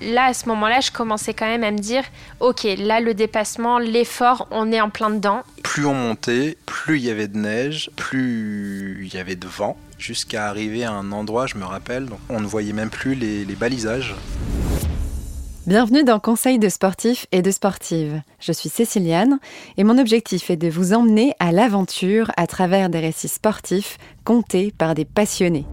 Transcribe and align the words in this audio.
là, 0.00 0.26
à 0.26 0.34
ce 0.34 0.48
moment-là, 0.48 0.80
je 0.80 0.90
commençais 0.90 1.34
quand 1.34 1.46
même 1.46 1.64
à 1.64 1.70
me 1.70 1.78
dire, 1.78 2.02
ok, 2.40 2.66
là, 2.78 3.00
le 3.00 3.14
dépassement, 3.14 3.78
l'effort, 3.78 4.48
on 4.50 4.72
est 4.72 4.80
en 4.80 4.90
plein 4.90 5.10
dedans. 5.10 5.42
Plus 5.62 5.86
on 5.86 5.94
montait, 5.94 6.56
plus 6.66 6.98
il 6.98 7.04
y 7.04 7.10
avait 7.10 7.28
de 7.28 7.38
neige, 7.38 7.90
plus 7.96 9.06
il 9.06 9.14
y 9.14 9.18
avait 9.18 9.36
de 9.36 9.46
vent, 9.46 9.76
jusqu'à 9.98 10.48
arriver 10.48 10.84
à 10.84 10.92
un 10.92 11.12
endroit, 11.12 11.46
je 11.46 11.56
me 11.56 11.64
rappelle, 11.64 12.08
on 12.28 12.40
ne 12.40 12.46
voyait 12.46 12.72
même 12.72 12.90
plus 12.90 13.14
les, 13.14 13.44
les 13.44 13.54
balisages. 13.54 14.14
Bienvenue 15.66 16.02
dans 16.02 16.18
Conseil 16.18 16.58
de 16.58 16.68
sportifs 16.68 17.26
et 17.32 17.42
de 17.42 17.50
sportives. 17.50 18.22
Je 18.40 18.50
suis 18.50 18.70
Céciliane 18.70 19.38
et 19.76 19.84
mon 19.84 19.98
objectif 19.98 20.50
est 20.50 20.56
de 20.56 20.68
vous 20.68 20.94
emmener 20.94 21.34
à 21.38 21.52
l'aventure 21.52 22.32
à 22.36 22.46
travers 22.46 22.88
des 22.88 22.98
récits 22.98 23.28
sportifs 23.28 23.98
contés 24.24 24.72
par 24.76 24.94
des 24.94 25.04
passionnés. 25.04 25.66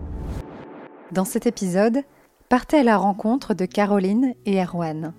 Dans 1.14 1.26
cet 1.26 1.48
épisode, 1.48 2.04
partez 2.50 2.78
à 2.78 2.84
la 2.84 2.98
rencontre 2.98 3.54
de 3.54 3.66
Caroline 3.66 4.34
et 4.46 4.62
Erwan, 4.62 5.14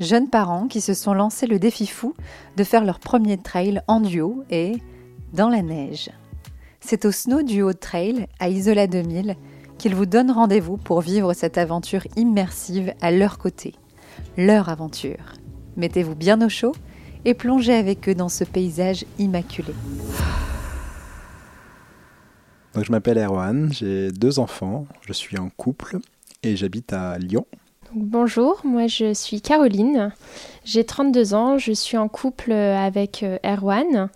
jeunes 0.00 0.30
parents 0.30 0.66
qui 0.66 0.80
se 0.80 0.94
sont 0.94 1.14
lancés 1.14 1.46
le 1.46 1.58
défi 1.58 1.86
fou 1.86 2.14
de 2.56 2.64
faire 2.64 2.84
leur 2.84 3.00
premier 3.00 3.36
trail 3.36 3.82
en 3.86 4.00
duo 4.00 4.44
et 4.50 4.76
dans 5.32 5.48
la 5.48 5.62
neige. 5.62 6.10
C'est 6.80 7.04
au 7.04 7.12
Snow 7.12 7.42
Duo 7.42 7.72
Trail 7.72 8.26
à 8.38 8.48
Isola 8.48 8.86
2000 8.86 9.36
qu'ils 9.78 9.94
vous 9.94 10.06
donnent 10.06 10.30
rendez-vous 10.30 10.76
pour 10.76 11.00
vivre 11.00 11.32
cette 11.34 11.58
aventure 11.58 12.06
immersive 12.16 12.94
à 13.00 13.10
leur 13.10 13.38
côté 13.38 13.74
leur 14.36 14.68
aventure. 14.68 15.34
Mettez-vous 15.76 16.14
bien 16.14 16.40
au 16.40 16.48
chaud 16.48 16.74
et 17.24 17.34
plongez 17.34 17.74
avec 17.74 18.08
eux 18.08 18.14
dans 18.14 18.28
ce 18.28 18.44
paysage 18.44 19.04
immaculé. 19.18 19.74
je 22.80 22.90
m'appelle 22.92 23.18
Erwan, 23.18 23.72
j'ai 23.72 24.12
deux 24.12 24.38
enfants, 24.38 24.86
je 25.02 25.12
suis 25.12 25.38
en 25.38 25.48
couple 25.50 25.98
et 26.44 26.56
j'habite 26.56 26.92
à 26.92 27.18
Lyon. 27.18 27.46
bonjour, 27.92 28.60
moi 28.64 28.86
je 28.86 29.14
suis 29.14 29.40
Caroline, 29.40 30.12
j'ai 30.64 30.84
32 30.84 31.34
ans, 31.34 31.58
je 31.58 31.72
suis 31.72 31.96
en 31.96 32.08
couple 32.08 32.52
avec 32.52 33.22
euh, 33.22 33.38
Erwan. 33.44 34.08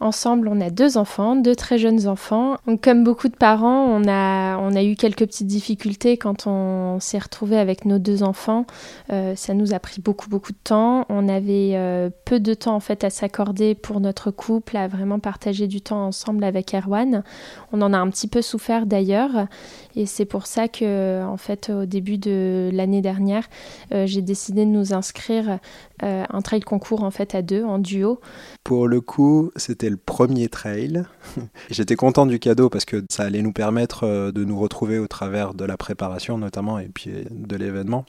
Ensemble, 0.00 0.48
on 0.48 0.60
a 0.60 0.70
deux 0.70 0.96
enfants, 0.96 1.34
deux 1.34 1.56
très 1.56 1.76
jeunes 1.76 2.06
enfants. 2.06 2.56
Donc, 2.66 2.82
comme 2.82 3.02
beaucoup 3.02 3.28
de 3.28 3.34
parents, 3.34 3.84
on 3.84 4.06
a, 4.08 4.56
on 4.58 4.76
a 4.76 4.84
eu 4.84 4.94
quelques 4.94 5.26
petites 5.26 5.48
difficultés 5.48 6.16
quand 6.16 6.46
on 6.46 7.00
s'est 7.00 7.18
retrouvé 7.18 7.58
avec 7.58 7.84
nos 7.84 7.98
deux 7.98 8.22
enfants. 8.22 8.64
Euh, 9.12 9.34
ça 9.34 9.54
nous 9.54 9.74
a 9.74 9.80
pris 9.80 10.00
beaucoup, 10.00 10.28
beaucoup 10.28 10.52
de 10.52 10.58
temps. 10.62 11.04
On 11.08 11.28
avait 11.28 11.72
euh, 11.74 12.10
peu 12.24 12.38
de 12.38 12.54
temps 12.54 12.76
en 12.76 12.80
fait 12.80 13.02
à 13.02 13.10
s'accorder 13.10 13.74
pour 13.74 13.98
notre 14.00 14.30
couple, 14.30 14.76
à 14.76 14.86
vraiment 14.86 15.18
partager 15.18 15.66
du 15.66 15.80
temps 15.80 16.06
ensemble 16.06 16.44
avec 16.44 16.74
Erwan. 16.74 17.24
On 17.72 17.82
en 17.82 17.92
a 17.92 17.98
un 17.98 18.08
petit 18.08 18.28
peu 18.28 18.40
souffert 18.40 18.86
d'ailleurs. 18.86 19.48
Et 19.96 20.06
c'est 20.06 20.26
pour 20.26 20.46
ça 20.46 20.68
que, 20.68 21.24
en 21.24 21.36
fait, 21.36 21.70
au 21.70 21.86
début 21.86 22.18
de 22.18 22.70
l'année 22.72 23.00
dernière, 23.00 23.48
euh, 23.92 24.06
j'ai 24.06 24.22
décidé 24.22 24.64
de 24.64 24.70
nous 24.70 24.94
inscrire 24.94 25.58
un 26.02 26.42
trail 26.42 26.60
concours 26.60 27.02
en 27.02 27.10
fait 27.10 27.34
à 27.34 27.42
deux, 27.42 27.64
en 27.64 27.78
duo. 27.78 28.20
Pour 28.64 28.88
le 28.88 29.00
coup, 29.00 29.50
c'était 29.56 29.90
le 29.90 29.96
premier 29.96 30.48
trail. 30.48 31.04
J'étais 31.70 31.96
content 31.96 32.26
du 32.26 32.38
cadeau 32.38 32.68
parce 32.68 32.84
que 32.84 33.04
ça 33.10 33.24
allait 33.24 33.42
nous 33.42 33.52
permettre 33.52 34.04
euh, 34.04 34.32
de 34.32 34.44
nous 34.44 34.58
retrouver 34.58 34.98
au 34.98 35.06
travers 35.06 35.54
de 35.54 35.64
la 35.64 35.76
préparation 35.76 36.38
notamment 36.38 36.78
et 36.78 36.88
puis 36.88 37.10
de 37.30 37.56
l'événement. 37.56 38.04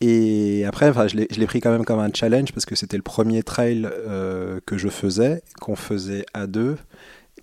Et 0.00 0.64
après, 0.64 0.88
enfin, 0.88 1.06
je 1.08 1.16
l'ai 1.16 1.46
pris 1.46 1.60
quand 1.60 1.70
même 1.70 1.84
comme 1.84 2.00
un 2.00 2.10
challenge 2.12 2.52
parce 2.52 2.64
que 2.64 2.74
c'était 2.74 2.96
le 2.96 3.02
premier 3.02 3.42
trail 3.42 3.86
euh, 3.86 4.58
que 4.64 4.78
je 4.78 4.88
faisais, 4.88 5.42
qu'on 5.60 5.76
faisait 5.76 6.24
à 6.32 6.46
deux 6.46 6.76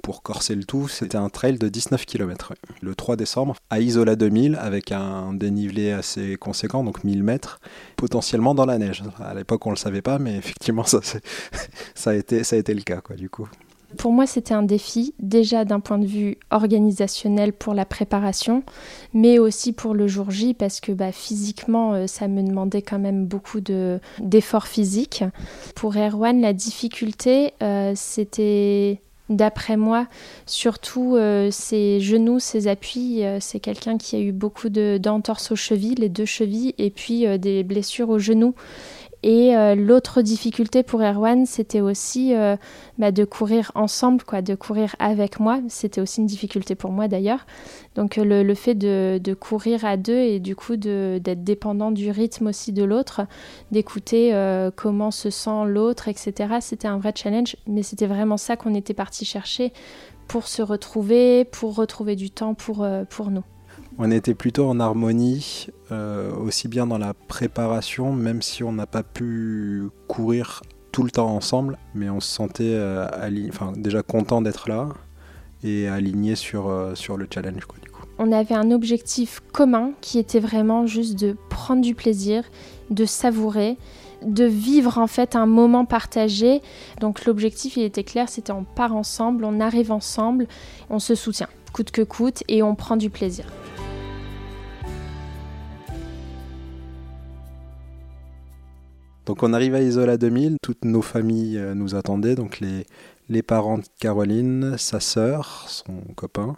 pour 0.07 0.21
corser 0.21 0.55
le 0.55 0.63
tout, 0.63 0.87
c'était 0.87 1.17
un 1.17 1.27
trail 1.27 1.57
de 1.57 1.67
19 1.67 2.05
km. 2.05 2.53
Le 2.81 2.95
3 2.95 3.17
décembre, 3.17 3.57
à 3.69 3.81
Isola 3.81 4.15
2000, 4.15 4.55
avec 4.55 4.93
un 4.93 5.33
dénivelé 5.33 5.91
assez 5.91 6.37
conséquent, 6.37 6.85
donc 6.85 7.03
1000 7.03 7.23
mètres, 7.23 7.59
potentiellement 7.97 8.55
dans 8.55 8.65
la 8.65 8.77
neige. 8.77 9.03
À 9.19 9.33
l'époque, 9.33 9.65
on 9.65 9.71
ne 9.71 9.75
le 9.75 9.79
savait 9.79 10.01
pas, 10.01 10.17
mais 10.17 10.37
effectivement, 10.37 10.83
ça, 10.85 11.01
ça, 11.93 12.11
a, 12.11 12.13
été, 12.13 12.45
ça 12.45 12.55
a 12.55 12.59
été 12.59 12.73
le 12.73 12.83
cas, 12.83 13.01
quoi, 13.01 13.17
du 13.17 13.29
coup. 13.29 13.49
Pour 13.97 14.13
moi, 14.13 14.25
c'était 14.25 14.53
un 14.53 14.63
défi, 14.63 15.13
déjà 15.19 15.65
d'un 15.65 15.81
point 15.81 15.97
de 15.97 16.05
vue 16.05 16.37
organisationnel 16.51 17.51
pour 17.51 17.73
la 17.73 17.83
préparation, 17.83 18.63
mais 19.13 19.39
aussi 19.39 19.73
pour 19.73 19.93
le 19.93 20.07
jour 20.07 20.31
J, 20.31 20.53
parce 20.53 20.79
que 20.79 20.93
bah, 20.93 21.11
physiquement, 21.11 21.95
euh, 21.95 22.07
ça 22.07 22.29
me 22.29 22.41
demandait 22.43 22.81
quand 22.81 22.99
même 22.99 23.25
beaucoup 23.25 23.59
d'efforts 23.59 24.67
physiques. 24.67 25.25
Pour 25.75 25.97
Erwan, 25.97 26.39
la 26.39 26.53
difficulté, 26.53 27.53
euh, 27.61 27.91
c'était 27.93 29.01
D'après 29.29 29.75
moi, 29.75 30.07
surtout 30.45 31.15
euh, 31.15 31.49
ses 31.51 31.99
genoux, 31.99 32.39
ses 32.39 32.67
appuis, 32.67 33.23
c'est 33.39 33.59
quelqu'un 33.59 33.97
qui 33.97 34.15
a 34.15 34.19
eu 34.19 34.31
beaucoup 34.31 34.69
d'entorses 34.69 35.51
aux 35.51 35.55
chevilles, 35.55 35.95
les 35.95 36.09
deux 36.09 36.25
chevilles, 36.25 36.73
et 36.77 36.89
puis 36.89 37.25
des 37.39 37.63
blessures 37.63 38.09
aux 38.09 38.19
genoux. 38.19 38.55
Et 39.23 39.55
euh, 39.55 39.73
l'autre 39.73 40.21
difficulté 40.21 40.83
pour 40.83 41.01
Erwan, 41.01 41.45
c'était 41.45 41.81
aussi 41.81 42.35
euh, 42.35 42.55
bah, 42.97 43.11
de 43.11 43.25
courir 43.25 43.71
ensemble, 43.73 44.23
quoi, 44.23 44.41
de 44.41 44.53
courir 44.53 44.95
avec 44.99 45.39
moi. 45.39 45.59
C'était 45.69 46.01
aussi 46.01 46.21
une 46.21 46.27
difficulté 46.27 46.75
pour 46.75 46.91
moi 46.91 47.07
d'ailleurs. 47.07 47.45
Donc 47.95 48.17
euh, 48.17 48.43
le, 48.43 48.53
fait 48.53 48.75
de, 48.75 49.33
courir 49.33 49.85
à 49.85 49.97
deux 49.97 50.19
et 50.19 50.39
du 50.39 50.55
coup 50.55 50.77
d'être 50.77 51.43
dépendant 51.43 51.91
du 51.91 52.11
rythme 52.11 52.47
aussi 52.47 52.71
de 52.73 52.83
l'autre, 52.83 53.21
d'écouter 53.71 54.33
comment 54.75 55.11
se 55.11 55.29
sent 55.29 55.65
l'autre, 55.65 56.07
etc. 56.07 56.57
C'était 56.61 56.87
un 56.87 56.97
vrai 56.97 57.13
challenge, 57.15 57.55
mais 57.65 57.83
c'était 57.83 58.07
vraiment 58.07 58.37
ça 58.37 58.55
qu'on 58.55 58.75
était 58.75 58.93
parti 58.93 59.25
chercher 59.25 59.73
pour 60.27 60.47
se 60.47 60.61
retrouver, 60.61 61.45
pour 61.45 61.75
retrouver 61.75 62.15
du 62.15 62.29
temps 62.29 62.53
pour, 62.53 62.87
pour 63.09 63.31
nous. 63.31 63.43
On 63.99 64.11
était 64.11 64.35
plutôt 64.35 64.69
en 64.69 64.79
harmonie, 64.79 65.67
euh, 65.91 66.31
aussi 66.35 66.67
bien 66.67 66.85
dans 66.85 66.99
la 66.99 67.15
préparation, 67.15 68.13
même 68.13 68.43
si 68.43 68.63
on 68.63 68.71
n'a 68.71 68.85
pas 68.85 69.01
pu 69.01 69.89
courir 70.07 70.61
tout 70.91 71.01
le 71.01 71.09
temps 71.09 71.35
ensemble, 71.35 71.79
mais 71.95 72.07
on 72.07 72.19
se 72.19 72.31
sentait 72.31 72.73
euh, 72.75 73.07
déjà 73.75 74.03
content 74.03 74.43
d'être 74.43 74.69
là 74.69 74.89
et 75.63 75.87
aligné 75.87 76.35
sur, 76.35 76.69
euh, 76.69 76.93
sur 76.93 77.17
le 77.17 77.27
challenge. 77.33 77.63
On 78.19 78.31
avait 78.31 78.53
un 78.53 78.69
objectif 78.69 79.41
commun 79.51 79.91
qui 80.01 80.19
était 80.19 80.39
vraiment 80.39 80.85
juste 80.85 81.19
de 81.19 81.35
prendre 81.49 81.81
du 81.81 81.95
plaisir, 81.95 82.43
de 82.91 83.05
savourer 83.05 83.77
de 84.25 84.45
vivre 84.45 84.97
en 84.97 85.05
fait 85.05 85.35
un 85.35 85.45
moment 85.45 85.85
partagé. 85.85 86.61
Donc 87.01 87.25
l'objectif 87.25 87.77
il 87.77 87.83
était 87.83 88.03
clair, 88.03 88.29
c'était 88.29 88.51
on 88.51 88.63
part 88.63 88.95
ensemble, 88.95 89.43
on 89.45 89.59
arrive 89.59 89.91
ensemble, 89.91 90.47
on 90.89 90.97
se 90.97 91.13
soutient 91.13 91.47
coûte 91.77 91.91
que 91.91 92.01
coûte 92.01 92.43
et 92.47 92.63
on 92.63 92.73
prend 92.73 92.97
du 92.97 93.11
plaisir. 93.11 93.45
Donc 99.27 99.43
on 99.43 99.51
arrive 99.51 99.75
à 99.75 99.81
Isola 99.81 100.15
2000, 100.15 100.55
toutes 100.61 100.85
nos 100.85 101.01
familles 101.01 101.57
euh, 101.57 101.73
nous 101.73 101.95
attendaient, 101.95 102.35
donc 102.35 102.61
les, 102.61 102.85
les 103.27 103.43
parents 103.43 103.77
de 103.77 103.83
Caroline, 103.99 104.75
sa 104.77 105.01
sœur, 105.01 105.65
son 105.67 105.99
copain, 106.15 106.55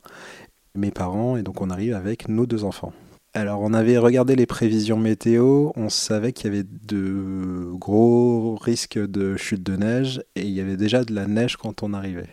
mes 0.75 0.91
parents, 0.91 1.35
et 1.35 1.41
donc 1.41 1.62
on 1.62 1.72
arrive 1.72 1.96
avec 1.96 2.30
nos 2.30 2.46
deux 2.46 2.63
enfants. 2.63 2.94
Alors 3.34 3.62
on 3.62 3.74
avait 3.74 3.97
regardé 3.97 4.35
les 4.35 4.46
prévisions 4.46 4.97
météo, 4.97 5.72
on 5.75 5.90
savait 5.90 6.31
qu'il 6.31 6.53
y 6.53 6.57
avait 6.57 6.68
de 6.88 7.72
gros 7.74 8.56
risques 8.62 9.00
de 9.00 9.36
chute 9.36 9.63
de 9.63 9.75
neige 9.75 10.22
et 10.36 10.44
il 10.44 10.51
y 10.51 10.62
avait 10.62 10.78
déjà 10.78 11.03
de 11.03 11.12
la 11.12 11.25
neige 11.25 11.57
quand 11.57 11.81
on 11.81 11.91
arrivait. 11.96 12.30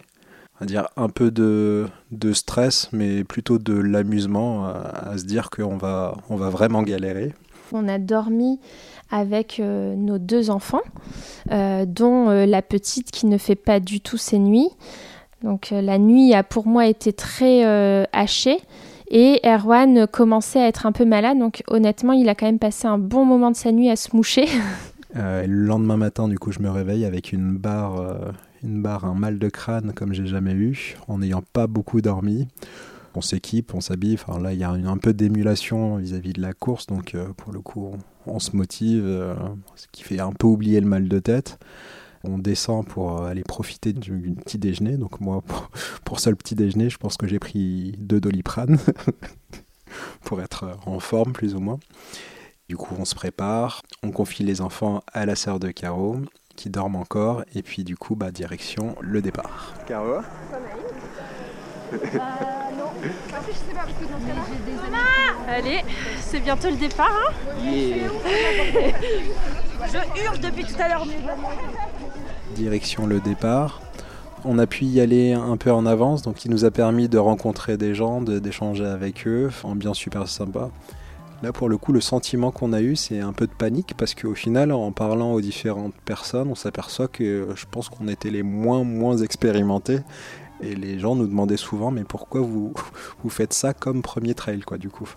On 0.57 0.65
va 0.65 0.67
dire 0.67 0.87
un 0.99 1.09
peu 1.09 1.31
de, 1.31 1.87
de 2.11 2.35
stress, 2.35 2.91
mais 2.93 3.25
plutôt 3.25 3.59
de 3.59 3.73
l'amusement 3.73 4.67
à, 4.67 5.13
à, 5.13 5.17
se 5.17 5.25
dire 5.25 5.49
qu'on 5.49 5.79
va, 5.79 6.15
on 6.29 6.37
va 6.37 6.51
vraiment 6.51 6.83
galérer. 6.83 7.33
On 7.73 7.89
a 7.89 7.99
dormi 7.99 8.59
avec 9.11 9.61
euh, 9.61 9.95
nos 9.95 10.19
deux 10.19 10.51
enfants, 10.51 10.83
euh, 11.51 11.85
dont 11.87 12.29
euh, 12.29 12.47
la 12.47 12.63
petite 12.63 13.11
qui 13.11 13.27
ne 13.27 13.39
fait 13.39 13.55
pas 13.57 13.81
du 13.81 14.01
tout 14.01 14.17
ses 14.17 14.39
nuits. 14.39 14.71
Donc 15.43 15.69
la 15.71 15.99
nuit 15.99 16.35
a 16.35 16.43
pour 16.43 16.67
moi 16.67 16.87
été 16.87 17.13
très 17.13 17.63
hachée. 18.13 18.59
Et 19.11 19.39
Erwan 19.45 20.07
commençait 20.09 20.61
à 20.61 20.67
être 20.67 20.87
un 20.87 20.93
peu 20.93 21.05
malade, 21.05 21.39
donc 21.39 21.63
honnêtement, 21.69 22.13
il 22.13 22.29
a 22.29 22.35
quand 22.35 22.47
même 22.47 22.59
passé 22.59 22.89
un 22.89 22.99
bon 22.99 23.25
moment 23.25 23.51
de 23.51 23.57
sa 23.57 23.71
nuit 23.71 23.91
à 23.91 23.97
se 23.97 24.17
moucher. 24.17 24.47
le 25.15 25.45
lendemain 25.47 25.99
matin, 25.99 26.27
du 26.27 26.39
coup, 26.39 26.51
je 26.51 26.61
me 26.61 26.71
réveille 26.71 27.05
avec 27.05 27.33
une 27.33 27.57
barre, 27.57 28.33
une 28.65 28.83
barre, 28.83 29.05
un 29.05 29.15
mal 29.15 29.39
de 29.39 29.49
crâne 29.49 29.93
comme 29.95 30.15
j'ai 30.15 30.27
jamais 30.27 30.55
eu, 30.55 30.97
en 31.07 31.19
n'ayant 31.19 31.43
pas 31.53 31.67
beaucoup 31.67 32.01
dormi 32.01 32.49
on 33.17 33.23
s'équipe, 33.23 33.75
on 33.75 33.81
s'habille. 33.81 34.15
Enfin, 34.15 34.39
là, 34.41 34.53
il 34.53 34.59
y 34.59 34.65
a 34.65 34.71
un 34.71 34.99
peu 34.99 35.13
d'émulation 35.15 35.97
vis-à-vis 35.97 36.35
de 36.35 36.43
la 36.43 36.53
course, 36.53 36.87
donc 36.87 37.15
euh, 37.15 37.33
pour 37.33 37.53
le 37.53 37.61
coup, 37.61 37.97
on, 38.27 38.39
se 38.39 38.55
motive, 38.55 39.05
euh, 39.07 39.35
ce 39.75 39.87
qui 39.91 40.03
fait 40.03 40.21
un 40.21 40.33
peu 40.33 40.47
oublier 40.47 40.81
le 40.81 40.87
mal 40.87 41.09
de 41.09 41.19
tête. 41.19 41.59
On 42.25 42.39
descend 42.39 42.87
pour 42.87 43.23
aller 43.23 43.43
profiter 43.43 43.93
du, 43.93 44.35
petit 44.45 44.59
déjeuner. 44.59 44.97
Donc 44.97 45.21
moi, 45.21 45.43
pour, 46.05 46.21
seul 46.21 46.37
petit 46.37 46.55
déjeuner, 46.55 46.91
je 46.91 46.99
pense 46.99 47.17
que 47.17 47.27
j'ai 47.27 47.39
pris 47.39 47.95
deux 47.99 48.21
doliprane 48.21 48.79
pour 50.23 50.41
être 50.43 50.77
en 50.87 51.01
forme 51.01 51.33
plus 51.33 51.55
ou 51.55 51.61
moins. 51.61 51.79
Du 52.69 52.77
coup, 52.77 52.97
on 52.99 53.05
se 53.05 53.15
prépare, 53.15 53.83
on 54.03 54.11
confie 54.11 54.43
les 54.43 54.61
enfants 54.61 55.03
à 55.13 55.25
la 55.25 55.37
sœur 55.37 55.61
de 55.61 55.71
Caro 55.71 56.17
qui 56.57 56.69
dorment 56.69 56.97
encore 56.97 57.45
et 57.55 57.63
puis 57.63 57.85
du 57.85 57.97
coup, 57.97 58.17
bah, 58.17 58.33
direction 58.33 58.97
le 59.01 59.23
départ. 59.23 59.75
Caro 59.87 60.21
Allez, 65.49 65.85
c'est 66.21 66.41
bientôt 66.41 66.69
le 66.71 66.77
départ. 66.77 67.11
Hein 67.11 67.33
Je 69.87 70.23
hurle 70.23 70.39
depuis 70.41 70.65
tout 70.65 70.81
à 70.81 70.89
l'heure. 70.89 71.07
Direction 72.55 73.07
le 73.07 73.21
départ. 73.21 73.81
On 74.45 74.59
a 74.59 74.67
pu 74.67 74.85
y 74.85 75.01
aller 75.01 75.33
un 75.33 75.57
peu 75.57 75.73
en 75.73 75.87
avance, 75.87 76.23
donc 76.23 76.45
il 76.45 76.51
nous 76.51 76.65
a 76.65 76.71
permis 76.71 77.09
de 77.09 77.19
rencontrer 77.19 77.77
des 77.77 77.95
gens, 77.95 78.21
d'échanger 78.21 78.85
avec 78.85 79.27
eux, 79.27 79.51
ambiance 79.65 79.99
super 79.99 80.29
sympa. 80.29 80.71
Là, 81.43 81.53
pour 81.53 81.69
le 81.69 81.77
coup, 81.77 81.93
le 81.93 82.01
sentiment 82.01 82.51
qu'on 82.51 82.73
a 82.73 82.81
eu, 82.81 82.97
c'est 82.97 83.21
un 83.21 83.33
peu 83.33 83.47
de 83.47 83.53
panique 83.53 83.95
parce 83.97 84.15
qu'au 84.15 84.35
final, 84.35 84.73
en 84.73 84.91
parlant 84.93 85.33
aux 85.33 85.41
différentes 85.41 85.95
personnes, 86.05 86.49
on 86.49 86.55
s'aperçoit 86.55 87.09
que 87.09 87.49
je 87.55 87.65
pense 87.71 87.89
qu'on 87.89 88.09
était 88.09 88.31
les 88.31 88.43
moins, 88.43 88.85
moins 88.85 89.19
expérimentés. 89.19 89.99
Et 90.61 90.75
les 90.75 90.99
gens 90.99 91.15
nous 91.15 91.27
demandaient 91.27 91.57
souvent, 91.57 91.91
mais 91.91 92.05
pourquoi 92.05 92.41
vous, 92.41 92.73
vous 93.23 93.31
faites 93.31 93.53
ça 93.53 93.75
comme 93.75 94.03
premier 94.03 94.35
trail, 94.35 94.61
du 94.79 94.89
coup. 94.89 95.09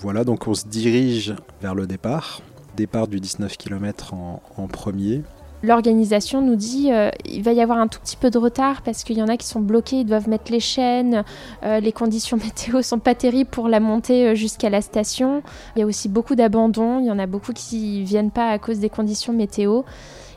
Voilà, 0.00 0.24
donc 0.24 0.46
on 0.46 0.54
se 0.54 0.66
dirige 0.66 1.34
vers 1.60 1.74
le 1.74 1.86
départ. 1.86 2.42
Départ 2.76 3.08
du 3.08 3.20
19 3.20 3.56
km 3.56 4.12
en, 4.14 4.42
en 4.56 4.66
premier 4.66 5.22
l'organisation 5.62 6.42
nous 6.42 6.56
dit 6.56 6.92
euh, 6.92 7.10
il 7.24 7.42
va 7.42 7.52
y 7.52 7.60
avoir 7.60 7.78
un 7.78 7.88
tout 7.88 8.00
petit 8.00 8.16
peu 8.16 8.30
de 8.30 8.38
retard 8.38 8.82
parce 8.82 9.04
qu'il 9.04 9.18
y 9.18 9.22
en 9.22 9.28
a 9.28 9.36
qui 9.36 9.46
sont 9.46 9.60
bloqués, 9.60 10.00
ils 10.00 10.06
doivent 10.06 10.28
mettre 10.28 10.50
les 10.52 10.60
chaînes, 10.60 11.24
euh, 11.64 11.80
les 11.80 11.92
conditions 11.92 12.36
météo 12.42 12.82
sont 12.82 12.98
pas 12.98 13.14
terribles 13.14 13.50
pour 13.50 13.68
la 13.68 13.80
montée 13.80 14.28
euh, 14.28 14.34
jusqu'à 14.34 14.70
la 14.70 14.80
station. 14.80 15.42
Il 15.74 15.80
y 15.80 15.82
a 15.82 15.86
aussi 15.86 16.08
beaucoup 16.08 16.34
d'abandons, 16.34 17.00
il 17.00 17.06
y 17.06 17.10
en 17.10 17.18
a 17.18 17.26
beaucoup 17.26 17.52
qui 17.52 18.02
viennent 18.04 18.30
pas 18.30 18.50
à 18.50 18.58
cause 18.58 18.78
des 18.78 18.90
conditions 18.90 19.32
météo 19.32 19.82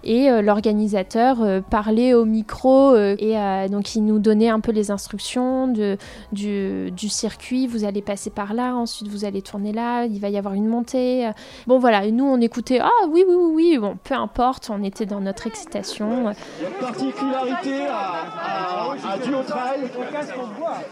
et 0.04 0.30
euh, 0.30 0.42
l'organisateur 0.42 1.42
euh, 1.42 1.62
parlait 1.62 2.13
au 2.13 2.25
micro 2.25 2.94
euh, 2.94 3.16
et 3.19 3.36
donc 3.69 3.96
il 3.96 4.06
nous 4.06 4.19
donnait 4.19 4.50
un 4.50 4.60
peu 4.60 4.72
les 4.72 4.92
instructions 4.92 5.68
de, 5.68 5.98
du, 6.31 6.92
du, 6.92 7.10
circuit. 7.10 7.68
Vous 7.68 7.84
allez 7.84 8.01
passer 8.01 8.30
par 8.30 8.54
là, 8.54 8.75
ensuite 8.75 9.07
vous 9.07 9.25
allez 9.25 9.42
tourner 9.42 9.72
là, 9.72 10.06
il 10.06 10.19
va 10.19 10.30
y 10.30 10.38
avoir 10.38 10.54
une 10.54 10.68
montée. 10.68 11.30
Bon 11.68 11.80
voilà, 11.80 12.06
et 12.06 12.12
nous 12.12 12.25
on 12.25 12.40
écoutait 12.40 12.80
ah 12.80 12.90
oui 13.10 13.24
oui 13.28 13.36
oui 13.36 13.51
oui, 13.54 13.78
bon 13.78 13.98
peu 14.04 14.16
importe, 14.16 14.69
on 14.74 14.84
était 14.84 15.06
dans 15.06 15.22
notre 15.22 15.48
excitation. 15.48 16.34
Il 16.60 16.63
y 16.63 16.66
a 16.66 16.69
une 16.69 16.75
particularité 16.75 17.86
à, 17.88 18.94
à, 19.04 19.13
à 19.13 19.18
Duo 19.18 19.42
Trail, 19.48 19.81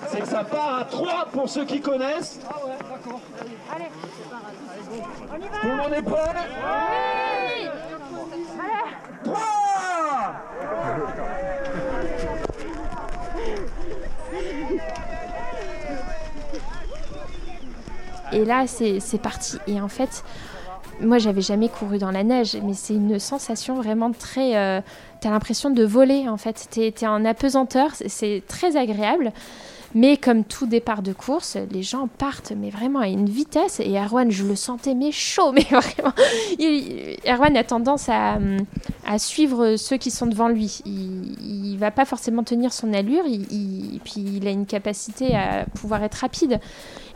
c'est 0.08 0.22
que 0.22 0.28
ça 0.28 0.44
part 0.44 0.80
à 0.80 0.84
3 0.86 1.28
pour 1.32 1.50
ceux 1.50 1.66
qui 1.66 1.80
connaissent. 1.80 2.40
Ah 2.50 2.56
ouais, 2.66 2.74
d'accord. 2.80 3.22
Allez, 3.74 3.86
Tout 5.62 5.68
le 5.68 5.76
monde 5.76 5.94
est 5.94 6.02
prêt? 6.02 7.37
Et 18.34 18.46
là, 18.46 18.66
c'est 18.68 19.22
parti. 19.22 19.58
Et 19.68 19.80
en 19.82 19.88
fait, 19.88 20.24
moi, 21.00 21.18
j'avais 21.18 21.42
jamais 21.42 21.70
couru 21.70 21.98
dans 21.98 22.12
la 22.12 22.24
neige, 22.24 22.58
mais 22.64 22.74
c'est 22.74 22.94
une 22.94 23.20
sensation 23.20 23.76
vraiment 23.76 24.12
très. 24.12 24.58
Euh, 24.58 24.82
T'as 25.20 25.32
l'impression 25.32 25.72
de 25.72 25.84
voler, 25.84 26.30
en 26.30 26.38
fait. 26.38 26.68
T'es 26.70 26.94
es 27.02 27.08
en 27.08 27.26
apesanteur, 27.26 27.92
c'est 27.96 28.44
très 28.48 28.78
agréable. 28.78 29.32
Mais 29.98 30.16
comme 30.16 30.44
tout 30.44 30.68
départ 30.68 31.02
de 31.02 31.12
course, 31.12 31.58
les 31.72 31.82
gens 31.82 32.08
partent, 32.08 32.54
mais 32.56 32.70
vraiment 32.70 33.00
à 33.00 33.08
une 33.08 33.28
vitesse. 33.28 33.80
Et 33.80 33.98
Erwan, 33.98 34.30
je 34.30 34.44
le 34.46 34.56
sentais, 34.56 34.94
mais 34.94 35.12
chaud, 35.12 35.52
mais 35.54 35.64
vraiment. 35.64 36.14
Erwan 37.26 37.58
a 37.58 37.64
tendance 37.64 38.08
à, 38.08 38.38
suivre 39.18 39.76
ceux 39.76 39.98
qui 39.98 40.12
sont 40.12 40.28
devant 40.28 40.50
lui. 40.50 40.82
Il, 40.86 41.74
ne 41.74 41.78
va 41.80 41.90
pas 41.90 42.06
forcément 42.06 42.44
tenir 42.44 42.74
son 42.74 42.94
allure, 42.94 43.24
il, 43.26 44.00
puis 44.04 44.22
il 44.36 44.48
a 44.48 44.52
une 44.52 44.68
capacité 44.68 45.36
à 45.36 45.66
pouvoir 45.74 46.04
être 46.04 46.16
rapide. 46.16 46.60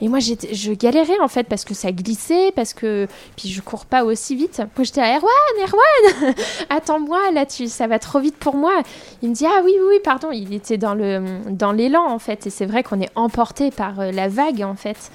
Et 0.01 0.07
moi, 0.07 0.19
je 0.19 0.73
galérais 0.73 1.19
en 1.21 1.27
fait 1.27 1.43
parce 1.43 1.63
que 1.63 1.75
ça 1.75 1.91
glissait, 1.91 2.51
parce 2.55 2.73
que 2.73 3.07
puis 3.37 3.49
je 3.49 3.61
cours 3.61 3.85
pas 3.85 4.03
aussi 4.03 4.35
vite. 4.35 4.59
Moi, 4.75 4.83
j'étais 4.83 5.01
à 5.01 5.17
Erwan, 5.17 5.31
Erwan, 5.59 6.33
attends-moi 6.69 7.31
là, 7.31 7.45
tu, 7.45 7.67
ça 7.67 7.85
va 7.85 7.99
trop 7.99 8.19
vite 8.19 8.37
pour 8.37 8.55
moi. 8.55 8.81
Il 9.21 9.29
me 9.29 9.35
dit 9.35 9.45
ah 9.45 9.61
oui, 9.63 9.73
oui, 9.77 9.85
oui, 9.89 9.99
pardon. 10.03 10.31
Il 10.31 10.53
était 10.53 10.79
dans 10.79 10.95
le 10.95 11.21
dans 11.49 11.71
l'élan 11.71 12.07
en 12.09 12.17
fait, 12.17 12.47
et 12.47 12.49
c'est 12.49 12.65
vrai 12.65 12.81
qu'on 12.81 12.99
est 12.99 13.11
emporté 13.13 13.69
par 13.69 13.99
euh, 13.99 14.11
la 14.11 14.27
vague 14.27 14.63
en 14.63 14.75
fait. 14.75 15.11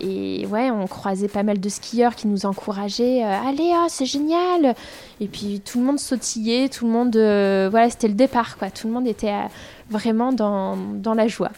Et 0.00 0.46
ouais, 0.46 0.70
on 0.70 0.86
croisait 0.86 1.28
pas 1.28 1.42
mal 1.42 1.60
de 1.60 1.68
skieurs 1.68 2.16
qui 2.16 2.26
nous 2.26 2.46
encourageaient. 2.46 3.22
Euh, 3.24 3.48
Allez, 3.48 3.72
oh, 3.74 3.86
c'est 3.88 4.06
génial 4.06 4.74
Et 5.20 5.28
puis 5.28 5.60
tout 5.64 5.78
le 5.78 5.84
monde 5.84 6.00
sautillait, 6.00 6.68
tout 6.68 6.86
le 6.86 6.90
monde... 6.90 7.14
Euh, 7.14 7.68
voilà, 7.70 7.90
c'était 7.90 8.08
le 8.08 8.14
départ, 8.14 8.58
quoi. 8.58 8.70
Tout 8.70 8.88
le 8.88 8.92
monde 8.92 9.06
était 9.06 9.32
vraiment 9.90 10.32
dans, 10.32 10.76
dans 10.76 11.14
la 11.14 11.28
joie. 11.28 11.52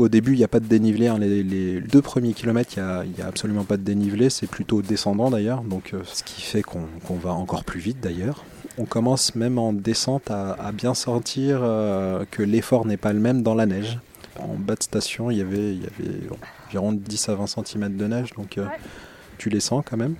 Au 0.00 0.08
début, 0.08 0.32
il 0.32 0.38
n'y 0.38 0.44
a 0.44 0.48
pas 0.48 0.60
de 0.60 0.66
dénivelé. 0.66 1.08
Hein. 1.08 1.18
Les, 1.18 1.82
deux 1.82 2.00
premiers 2.00 2.32
kilomètres, 2.32 2.70
il 2.78 3.10
n'y 3.10 3.20
a, 3.20 3.26
absolument 3.26 3.64
pas 3.64 3.76
de 3.76 3.82
dénivelé. 3.82 4.30
C'est 4.30 4.46
plutôt 4.46 4.80
descendant 4.80 5.28
d'ailleurs, 5.30 5.60
donc 5.60 5.92
euh, 5.92 6.00
ce 6.04 6.22
qui 6.22 6.40
fait 6.40 6.62
qu'on 6.62 7.16
va 7.16 7.32
encore 7.34 7.64
plus 7.64 7.80
vite 7.80 8.00
d'ailleurs. 8.00 8.42
On 8.78 8.86
commence 8.86 9.34
même 9.34 9.58
en 9.58 9.74
descente 9.74 10.30
à, 10.30 10.72
bien 10.72 10.94
sentir 10.94 11.60
euh, 11.62 12.24
que 12.30 12.42
l'effort 12.42 12.86
n'est 12.86 12.96
pas 12.96 13.12
le 13.12 13.20
même 13.20 13.42
dans 13.42 13.54
la 13.54 13.66
neige. 13.66 13.98
En 14.38 14.54
bas 14.54 14.74
de 14.74 14.82
station, 14.82 15.30
il 15.30 15.36
y 15.36 15.42
avait, 15.42 15.74
il 15.74 15.82
y 15.82 15.86
avait 15.86 16.20
environ 16.68 16.92
10 16.92 17.28
à 17.28 17.34
20 17.34 17.46
cm 17.46 17.96
de 17.98 18.06
neige, 18.06 18.32
donc 18.38 18.56
euh, 18.56 18.64
tu 19.36 19.50
les 19.50 19.60
sens 19.60 19.84
quand 19.84 19.98
même. 19.98 20.14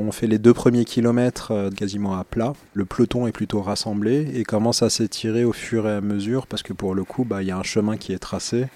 On 0.00 0.12
fait 0.12 0.28
les 0.28 0.38
deux 0.38 0.54
premiers 0.54 0.84
kilomètres 0.84 1.50
euh, 1.50 1.70
quasiment 1.70 2.16
à 2.16 2.22
plat. 2.22 2.52
Le 2.72 2.84
peloton 2.84 3.26
est 3.26 3.32
plutôt 3.32 3.62
rassemblé 3.62 4.30
et 4.32 4.44
commence 4.44 4.82
à 4.84 4.90
s'étirer 4.90 5.44
au 5.44 5.52
fur 5.52 5.88
et 5.88 5.92
à 5.92 6.00
mesure 6.00 6.46
parce 6.46 6.62
que 6.62 6.72
pour 6.72 6.94
le 6.94 7.02
coup, 7.02 7.24
bah, 7.24 7.42
il 7.42 7.48
y 7.48 7.50
a 7.50 7.58
un 7.58 7.64
chemin 7.64 7.96
qui 7.96 8.12
est 8.12 8.20
tracé. 8.20 8.66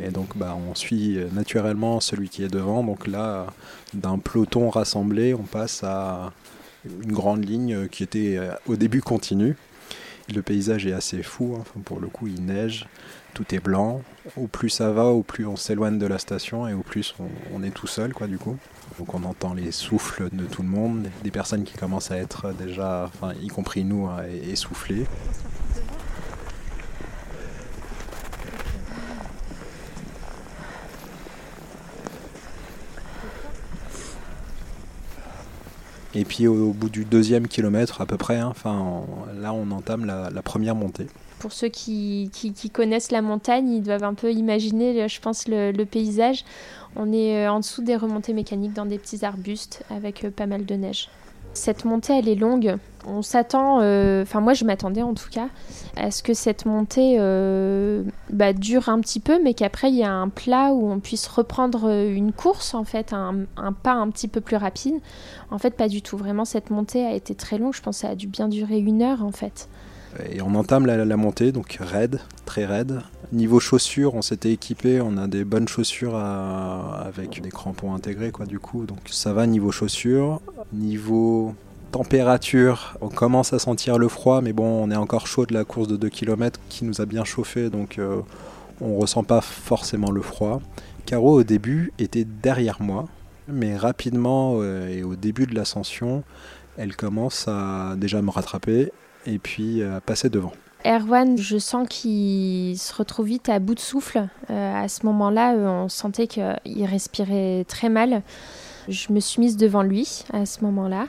Et 0.00 0.10
donc 0.10 0.36
bah, 0.36 0.56
on 0.70 0.76
suit 0.76 1.18
naturellement 1.32 1.98
celui 1.98 2.28
qui 2.28 2.44
est 2.44 2.48
devant. 2.48 2.84
Donc 2.84 3.08
là, 3.08 3.48
d'un 3.92 4.18
peloton 4.18 4.70
rassemblé, 4.70 5.34
on 5.34 5.42
passe 5.42 5.82
à 5.82 6.32
une 6.84 7.12
grande 7.12 7.44
ligne 7.44 7.88
qui 7.88 8.04
était 8.04 8.36
euh, 8.36 8.52
au 8.66 8.76
début 8.76 9.02
continue. 9.02 9.56
Le 10.32 10.42
paysage 10.42 10.86
est 10.86 10.92
assez 10.92 11.24
fou, 11.24 11.56
hein. 11.58 11.64
pour 11.84 11.98
le 11.98 12.06
coup 12.06 12.28
il 12.28 12.44
neige, 12.44 12.86
tout 13.34 13.54
est 13.54 13.60
blanc. 13.60 14.02
Au 14.36 14.46
plus 14.46 14.70
ça 14.70 14.90
va, 14.90 15.06
au 15.06 15.22
plus 15.22 15.46
on 15.46 15.56
s'éloigne 15.56 15.98
de 15.98 16.06
la 16.06 16.18
station 16.18 16.68
et 16.68 16.74
au 16.74 16.82
plus 16.82 17.14
on, 17.52 17.62
est 17.62 17.70
tout 17.70 17.86
seul 17.86 18.12
quoi 18.12 18.26
du 18.26 18.38
coup. 18.38 18.56
Donc 18.98 19.14
on 19.14 19.24
entend 19.24 19.54
les 19.54 19.72
souffles 19.72 20.28
de 20.32 20.44
tout 20.44 20.62
le 20.62 20.68
monde, 20.68 21.08
des 21.24 21.30
personnes 21.30 21.64
qui 21.64 21.76
commencent 21.76 22.10
à 22.10 22.16
être 22.16 22.52
déjà, 22.52 23.10
y 23.40 23.48
compris 23.48 23.84
nous, 23.84 24.06
hein, 24.06 24.22
essoufflées. 24.48 25.06
Et 36.14 36.24
puis 36.26 36.46
au, 36.46 36.72
bout 36.72 36.90
du 36.90 37.04
deuxième 37.06 37.48
kilomètre 37.48 38.02
à 38.02 38.06
peu 38.06 38.18
près, 38.18 38.38
hein, 38.38 38.52
là 39.34 39.52
on 39.54 39.70
entame 39.70 40.04
la, 40.04 40.42
première 40.42 40.74
montée. 40.74 41.06
Pour 41.42 41.52
ceux 41.52 41.70
qui, 41.70 42.30
connaissent 42.72 43.10
la 43.10 43.20
montagne, 43.20 43.68
ils 43.68 43.82
doivent 43.82 44.04
un 44.04 44.14
peu 44.14 44.30
imaginer, 44.30 45.08
je 45.08 45.20
pense, 45.20 45.48
le, 45.48 45.82
paysage. 45.82 46.44
On 46.94 47.12
est 47.12 47.44
euh, 47.44 47.50
en 47.50 47.58
dessous 47.58 47.82
des 47.82 47.96
remontées 47.96 48.32
mécaniques 48.32 48.74
dans 48.74 48.86
des 48.86 48.96
petits 48.96 49.24
arbustes 49.24 49.82
avec 49.90 50.24
euh, 50.24 50.30
pas 50.30 50.46
mal 50.46 50.64
de 50.64 50.74
neige. 50.76 51.08
Cette 51.52 51.84
montée, 51.84 52.16
elle 52.16 52.28
est 52.28 52.36
longue. 52.36 52.76
On 53.08 53.22
s'attend, 53.22 53.80
euh, 53.80 54.22
enfin 54.22 54.40
moi 54.40 54.54
je 54.54 54.64
m'attendais 54.64 55.02
en 55.02 55.14
tout 55.14 55.30
cas, 55.32 55.48
à 55.96 56.12
ce 56.12 56.22
que 56.22 56.32
cette 56.32 56.64
montée 56.64 57.16
bah, 58.30 58.52
dure 58.52 58.88
un 58.88 59.00
petit 59.00 59.18
peu, 59.18 59.42
mais 59.42 59.52
qu'après 59.52 59.88
il 59.90 59.96
y 59.96 60.04
a 60.04 60.12
un 60.12 60.28
plat 60.28 60.72
où 60.72 60.88
on 60.88 61.00
puisse 61.00 61.26
reprendre 61.26 61.90
une 61.90 62.32
course, 62.32 62.72
en 62.72 62.84
fait, 62.84 63.12
un, 63.12 63.46
pas 63.82 63.94
un 63.94 64.08
petit 64.10 64.28
peu 64.28 64.40
plus 64.40 64.56
rapide. 64.56 64.94
En 65.50 65.58
fait, 65.58 65.74
pas 65.74 65.88
du 65.88 66.02
tout. 66.02 66.16
Vraiment, 66.16 66.44
cette 66.44 66.70
montée 66.70 67.04
a 67.04 67.14
été 67.14 67.34
très 67.34 67.58
longue. 67.58 67.74
Je 67.74 67.82
pense 67.82 67.96
que 67.96 68.02
ça 68.02 68.10
a 68.10 68.14
dû 68.14 68.28
bien 68.28 68.46
durer 68.46 68.78
une 68.78 69.02
heure 69.02 69.24
en 69.24 69.32
fait. 69.32 69.68
Et 70.30 70.42
on 70.42 70.54
entame 70.54 70.86
la, 70.86 71.16
montée, 71.16 71.52
donc 71.52 71.78
raide, 71.80 72.20
très 72.44 72.66
raide. 72.66 73.00
Niveau 73.32 73.60
chaussures, 73.60 74.14
on 74.14 74.22
s'était 74.22 74.52
équipé, 74.52 75.00
on 75.00 75.16
a 75.16 75.26
des 75.26 75.44
bonnes 75.44 75.68
chaussures 75.68 76.16
avec 76.16 77.40
des 77.40 77.50
crampons 77.50 77.94
intégrés, 77.94 78.30
quoi, 78.30 78.46
du 78.46 78.58
coup. 78.58 78.84
Donc 78.84 78.98
ça 79.06 79.32
va 79.32 79.46
niveau 79.46 79.70
chaussures. 79.70 80.40
Niveau 80.72 81.54
température, 81.92 82.96
on 83.00 83.08
commence 83.08 83.52
à 83.52 83.58
sentir 83.58 83.98
le 83.98 84.08
froid, 84.08 84.40
mais 84.40 84.52
bon, 84.52 84.84
on 84.84 84.90
est 84.90 84.96
encore 84.96 85.26
chaud 85.26 85.46
de 85.46 85.54
la 85.54 85.64
course 85.64 85.88
de 85.88 85.96
2 85.96 86.08
km 86.08 86.58
qui 86.68 86.84
nous 86.84 87.00
a 87.00 87.06
bien 87.06 87.24
chauffé, 87.24 87.68
donc 87.68 87.98
euh, 87.98 88.20
on 88.80 88.96
ressent 88.96 89.24
pas 89.24 89.42
forcément 89.42 90.10
le 90.10 90.22
froid. 90.22 90.60
Caro, 91.04 91.40
au 91.40 91.42
début, 91.42 91.92
était 91.98 92.24
derrière 92.24 92.80
moi, 92.80 93.06
mais 93.46 93.76
rapidement 93.76 94.56
euh, 94.60 94.88
et 94.88 95.02
au 95.02 95.16
début 95.16 95.46
de 95.46 95.54
l'ascension, 95.54 96.24
elle 96.78 96.96
commence 96.96 97.46
à 97.46 97.94
déjà 97.98 98.22
me 98.22 98.30
rattraper 98.30 98.90
et 99.26 99.38
puis 99.38 99.82
à 99.82 100.00
passer 100.00 100.28
devant. 100.28 100.52
Erwan, 100.84 101.38
je 101.38 101.58
sens 101.58 101.86
qu'il 101.88 102.76
se 102.76 102.92
retrouve 102.94 103.26
vite 103.26 103.48
à 103.48 103.60
bout 103.60 103.74
de 103.74 103.80
souffle. 103.80 104.26
Euh, 104.50 104.84
à 104.84 104.88
ce 104.88 105.06
moment-là, 105.06 105.54
euh, 105.54 105.84
on 105.84 105.88
sentait 105.88 106.26
qu'il 106.26 106.84
respirait 106.84 107.64
très 107.68 107.88
mal. 107.88 108.22
Je 108.88 109.12
me 109.12 109.20
suis 109.20 109.40
mise 109.40 109.56
devant 109.56 109.82
lui 109.82 110.24
à 110.32 110.44
ce 110.44 110.64
moment-là. 110.64 111.06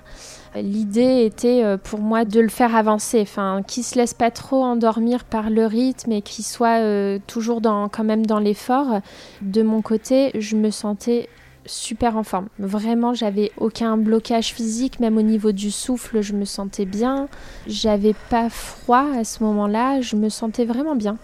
L'idée 0.55 1.25
était 1.25 1.63
euh, 1.63 1.77
pour 1.77 1.99
moi 1.99 2.25
de 2.25 2.39
le 2.39 2.49
faire 2.49 2.75
avancer, 2.75 3.21
enfin, 3.21 3.61
qu'il 3.65 3.83
se 3.83 3.97
laisse 3.97 4.13
pas 4.13 4.29
trop 4.29 4.63
endormir 4.63 5.23
par 5.23 5.49
le 5.49 5.65
rythme 5.65 6.11
et 6.11 6.21
qu'il 6.21 6.45
soit 6.45 6.79
euh, 6.81 7.17
toujours 7.25 7.61
dans, 7.61 7.89
quand 7.89 8.03
même 8.03 8.25
dans 8.25 8.39
l'effort. 8.39 8.99
De 9.41 9.63
mon 9.63 9.81
côté, 9.81 10.31
je 10.39 10.55
me 10.55 10.69
sentais 10.69 11.29
super 11.65 12.17
en 12.17 12.23
forme. 12.23 12.47
Vraiment, 12.59 13.13
j'avais 13.13 13.51
aucun 13.57 13.97
blocage 13.97 14.53
physique, 14.53 14.99
même 14.99 15.17
au 15.17 15.21
niveau 15.21 15.51
du 15.51 15.71
souffle, 15.71 16.21
je 16.21 16.33
me 16.33 16.45
sentais 16.45 16.85
bien. 16.85 17.27
J'avais 17.67 18.15
pas 18.29 18.49
froid 18.49 19.05
à 19.17 19.23
ce 19.23 19.43
moment-là, 19.43 20.01
je 20.01 20.15
me 20.15 20.29
sentais 20.29 20.65
vraiment 20.65 20.95
bien. 20.95 21.17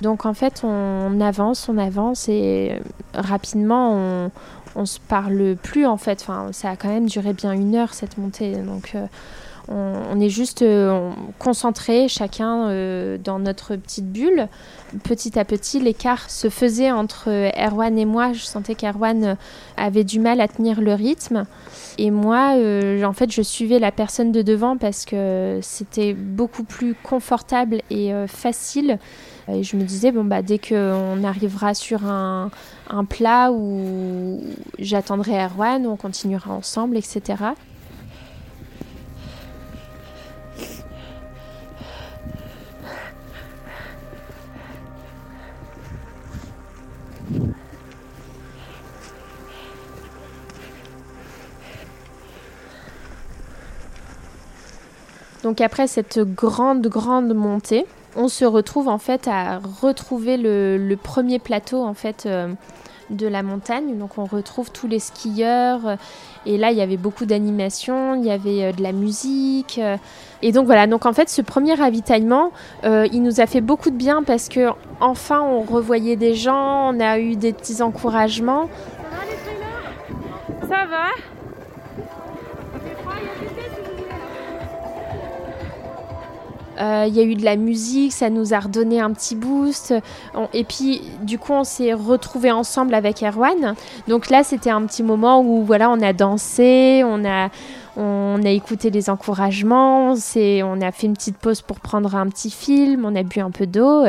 Donc 0.00 0.26
en 0.26 0.34
fait, 0.34 0.62
on 0.64 1.20
avance, 1.20 1.68
on 1.68 1.78
avance 1.78 2.28
et 2.28 2.80
rapidement, 3.14 3.92
on, 3.94 4.30
on 4.74 4.86
se 4.86 4.98
parle 5.00 5.56
plus 5.62 5.86
en 5.86 5.96
fait. 5.96 6.20
Enfin, 6.22 6.48
ça 6.52 6.70
a 6.70 6.76
quand 6.76 6.88
même 6.88 7.06
duré 7.06 7.32
bien 7.32 7.52
une 7.52 7.74
heure 7.74 7.94
cette 7.94 8.18
montée. 8.18 8.56
Donc 8.56 8.92
euh, 8.94 9.06
on, 9.68 10.20
est 10.20 10.28
juste 10.28 10.62
euh, 10.62 11.10
concentré 11.38 12.08
chacun 12.08 12.68
euh, 12.68 13.18
dans 13.18 13.38
notre 13.38 13.76
petite 13.76 14.10
bulle. 14.10 14.48
Petit 15.04 15.38
à 15.38 15.44
petit, 15.44 15.80
l'écart 15.80 16.28
se 16.28 16.50
faisait 16.50 16.90
entre 16.90 17.28
Erwan 17.56 17.98
et 17.98 18.04
moi. 18.04 18.32
Je 18.32 18.42
sentais 18.42 18.74
qu'Erwan 18.74 19.36
avait 19.76 20.04
du 20.04 20.20
mal 20.20 20.40
à 20.40 20.48
tenir 20.48 20.80
le 20.80 20.94
rythme. 20.94 21.44
Et 21.96 22.10
moi, 22.10 22.54
en 23.04 23.12
fait, 23.12 23.30
je 23.30 23.40
suivais 23.42 23.78
la 23.78 23.90
personne 23.90 24.32
de 24.32 24.42
devant 24.42 24.76
parce 24.76 25.04
que 25.06 25.60
c'était 25.62 26.12
beaucoup 26.12 26.64
plus 26.64 26.94
confortable 26.94 27.80
et 27.90 28.12
facile 28.26 28.98
et 29.48 29.62
je 29.62 29.76
me 29.76 29.82
disais, 29.82 30.12
bon, 30.12 30.24
bah, 30.24 30.42
dès 30.42 30.58
qu'on 30.58 31.24
arrivera 31.24 31.74
sur 31.74 32.06
un, 32.06 32.50
un 32.88 33.04
plat 33.04 33.50
où 33.52 34.40
j'attendrai 34.78 35.32
Erwan, 35.32 35.86
on 35.86 35.96
continuera 35.96 36.52
ensemble, 36.52 36.96
etc. 36.96 37.44
Donc 55.42 55.60
après 55.60 55.86
cette 55.86 56.20
grande, 56.20 56.86
grande 56.86 57.34
montée, 57.34 57.84
on 58.16 58.28
se 58.28 58.44
retrouve 58.44 58.88
en 58.88 58.98
fait 58.98 59.26
à 59.26 59.58
retrouver 59.80 60.36
le, 60.36 60.94
premier 60.96 61.38
plateau 61.38 61.82
en 61.82 61.94
fait 61.94 62.24
euh, 62.26 62.52
de 63.10 63.26
la 63.26 63.42
montagne. 63.42 63.98
Donc 63.98 64.18
on 64.18 64.24
retrouve 64.24 64.70
tous 64.70 64.86
les 64.86 65.00
skieurs. 65.00 65.96
Et 66.46 66.58
là, 66.58 66.70
il 66.70 66.78
y 66.78 66.80
avait 66.80 66.96
beaucoup 66.96 67.24
d'animation, 67.24 68.14
il 68.16 68.24
y 68.24 68.30
avait 68.30 68.64
euh, 68.64 68.72
de 68.72 68.82
la 68.82 68.92
musique. 68.92 69.78
Euh. 69.82 69.96
et 70.42 70.52
donc 70.52 70.66
voilà, 70.66 70.86
donc 70.86 71.06
en 71.06 71.12
fait, 71.12 71.28
ce 71.28 71.42
premier 71.42 71.74
ravitaillement, 71.74 72.52
il 72.84 73.22
nous 73.22 73.40
a 73.40 73.46
fait 73.46 73.60
beaucoup 73.60 73.90
de 73.90 73.96
bien 73.96 74.22
parce 74.22 74.48
que 74.48 74.68
enfin, 75.00 75.40
on 75.40 75.62
revoyait 75.62 76.16
des 76.16 76.34
gens, 76.34 76.94
on 76.94 77.00
a 77.00 77.18
eu 77.18 77.34
des 77.34 77.52
petits 77.52 77.82
encouragements. 77.82 78.68
Ça 80.68 80.86
va? 80.86 81.31
Euh, 86.82 87.04
il 87.06 87.14
y 87.14 87.20
a 87.20 87.22
eu 87.22 87.34
de 87.36 87.44
la 87.44 87.56
musique, 87.56 88.12
ça 88.12 88.28
nous 88.28 88.54
a 88.54 88.58
redonné 88.58 89.00
un 89.00 89.12
petit 89.12 89.36
boost. 89.36 89.94
et 90.52 90.64
puis, 90.64 91.00
du 91.22 91.38
coup, 91.38 91.52
on 91.52 91.64
s'est 91.64 91.92
retrouvés 91.92 92.50
ensemble 92.50 92.94
avec 92.94 93.22
Erwan. 93.22 93.74
Donc 94.08 94.30
là, 94.30 94.42
c'était 94.42 94.70
un 94.70 94.84
petit 94.86 95.02
moment 95.02 95.40
où 95.42 95.62
voilà, 95.62 95.90
on 95.90 96.00
a 96.00 96.12
dansé, 96.12 97.02
on 97.04 97.24
a, 97.24 97.50
on 97.96 98.40
a 98.44 98.50
écouté 98.50 98.90
les 98.90 99.10
encouragements, 99.10 100.14
on 100.14 100.80
a 100.80 100.92
fait 100.92 101.06
une 101.06 101.14
petite 101.14 101.36
pause 101.36 101.60
pour 101.60 101.78
prendre 101.78 102.16
un 102.16 102.26
petit 102.28 102.50
film, 102.50 103.04
on 103.04 103.14
a 103.14 103.22
bu 103.22 103.40
un 103.40 103.50
peu 103.50 103.66
d'eau. 103.66 104.04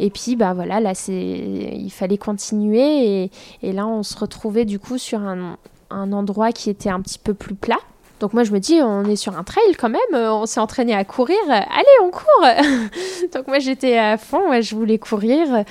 Et 0.00 0.10
puis, 0.10 0.34
bah 0.34 0.54
voilà, 0.54 0.80
là, 0.80 0.92
il 1.08 1.90
fallait 1.92 2.18
continuer. 2.18 3.22
Et, 3.22 3.30
et, 3.62 3.72
là, 3.72 3.86
on 3.86 4.02
se 4.02 4.18
retrouvait 4.18 4.64
du 4.64 4.80
coup 4.80 4.98
sur 4.98 5.20
un, 5.20 5.56
un 5.90 6.12
endroit 6.12 6.50
qui 6.52 6.68
était 6.70 6.90
un 6.90 7.00
petit 7.00 7.18
peu 7.18 7.34
plus 7.34 7.54
plat. 7.54 7.78
Donc 8.20 8.32
moi 8.32 8.44
je 8.44 8.52
me 8.52 8.58
dis 8.58 8.80
on 8.82 9.04
est 9.04 9.16
sur 9.16 9.36
un 9.36 9.44
trail 9.44 9.74
quand 9.78 9.88
même, 9.88 10.00
euh, 10.14 10.32
on 10.32 10.46
s'est 10.46 10.60
entraîné 10.60 10.94
à 10.94 11.04
courir, 11.04 11.38
allez 11.48 11.86
on 12.02 12.10
court. 12.10 12.46
Donc 13.34 13.46
moi 13.46 13.58
j'étais 13.58 13.96
à 13.96 14.16
fond, 14.18 14.60
je 14.60 14.74
voulais 14.74 14.98
courir. 14.98 15.64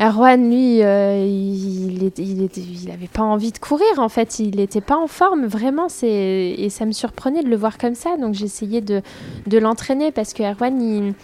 Erwan, 0.00 0.48
lui, 0.48 0.80
euh, 0.84 1.24
il, 1.26 2.12
il, 2.18 2.90
avait 2.92 3.08
pas 3.08 3.24
envie 3.24 3.50
de 3.50 3.58
courir 3.58 3.98
en 3.98 4.08
fait, 4.08 4.38
il 4.38 4.56
n'était 4.56 4.80
pas 4.80 4.96
en 4.96 5.08
forme 5.08 5.46
vraiment, 5.46 5.88
et 6.02 6.68
ça 6.70 6.86
me 6.86 6.92
surprenait 6.92 7.42
de 7.42 7.48
le 7.48 7.56
voir 7.56 7.78
comme 7.78 7.96
ça. 7.96 8.16
Donc 8.16 8.34
j'essayais 8.34 8.80
de, 8.80 9.02
de 9.48 9.58
l'entraîner 9.58 10.12
parce 10.12 10.34
que 10.34 10.44
Erwan, 10.44 11.14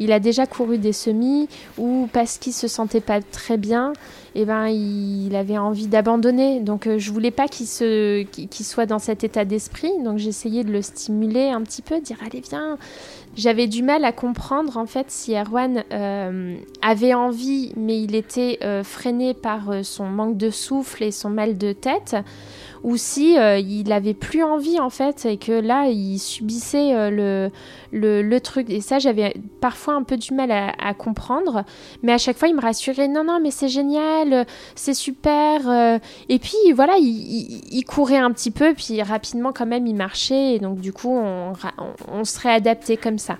il, 0.00 0.12
a 0.12 0.18
déjà 0.18 0.46
couru 0.46 0.78
des 0.78 0.92
semis 0.92 1.48
ou 1.78 2.08
parce 2.12 2.38
qu'il 2.38 2.52
se 2.52 2.66
sentait 2.66 3.00
pas 3.00 3.20
très 3.20 3.56
bien, 3.56 3.92
eh 4.34 4.44
ben 4.44 4.66
il, 4.66 5.36
avait 5.36 5.58
envie 5.58 5.86
d'abandonner. 5.86 6.58
Donc 6.58 6.88
euh, 6.88 6.98
je 6.98 7.12
voulais 7.12 7.30
pas 7.30 7.46
qu'il 7.46 7.68
qu'il 8.26 8.66
soit 8.66 8.86
dans 8.86 8.98
cet 8.98 9.22
état 9.22 9.44
d'esprit. 9.44 9.92
Donc 10.02 10.18
j'essayais 10.18 10.64
de 10.64 10.72
le 10.72 10.82
stimuler 10.82 11.50
un 11.50 11.62
petit 11.62 11.82
peu, 11.82 12.00
dire 12.00 12.16
allez 12.26 12.40
viens, 12.40 12.78
j'avais 13.36 13.66
du 13.66 13.82
mal 13.82 14.04
à 14.04 14.12
comprendre 14.12 14.76
en 14.76 14.86
fait 14.86 15.06
si 15.10 15.34
Erwan 15.34 15.84
euh, 15.92 16.56
avait 16.82 17.14
envie, 17.14 17.72
mais 17.76 18.00
il 18.00 18.14
était 18.14 18.58
euh, 18.62 18.84
freiné 18.84 19.34
par 19.34 19.70
euh, 19.70 19.82
son 19.82 20.06
manque 20.06 20.36
de 20.36 20.50
souffle 20.50 21.02
et 21.02 21.10
son 21.10 21.30
mal 21.30 21.58
de 21.58 21.72
tête, 21.72 22.16
ou 22.84 22.96
si 22.96 23.34
il 23.34 23.92
avait 23.92 24.14
plus 24.14 24.44
envie 24.44 24.78
en 24.78 24.90
fait 24.90 25.24
et 25.26 25.38
que 25.38 25.52
là 25.52 25.88
il 25.88 26.18
subissait 26.18 27.10
le, 27.10 27.50
le, 27.92 28.38
truc. 28.40 28.68
Et 28.70 28.80
ça, 28.80 28.98
j'avais 28.98 29.34
parfois 29.60 29.94
un 29.94 30.02
peu 30.02 30.16
du 30.16 30.34
mal 30.34 30.50
à, 30.50 30.94
comprendre, 30.94 31.64
mais 32.02 32.12
à 32.12 32.18
chaque 32.18 32.36
fois 32.36 32.48
il 32.48 32.54
me 32.54 32.60
rassurait 32.60 33.08
non 33.08 33.24
non 33.24 33.40
mais 33.40 33.50
c'est 33.50 33.68
génial, 33.68 34.46
c'est 34.74 34.94
super. 34.94 36.00
et 36.28 36.38
puis 36.38 36.72
voilà, 36.74 36.96
il, 36.98 37.84
courait 37.84 38.18
un 38.18 38.30
petit 38.32 38.50
peu, 38.50 38.74
puis 38.74 39.02
rapidement 39.02 39.52
quand 39.52 39.66
même 39.66 39.86
il 39.86 39.94
marchait, 39.94 40.54
et 40.54 40.58
donc 40.58 40.80
du 40.80 40.92
coup 40.92 41.16
on, 41.16 42.24
serait 42.24 42.52
adapté 42.52 42.96
comme 42.96 43.18
ça. 43.18 43.38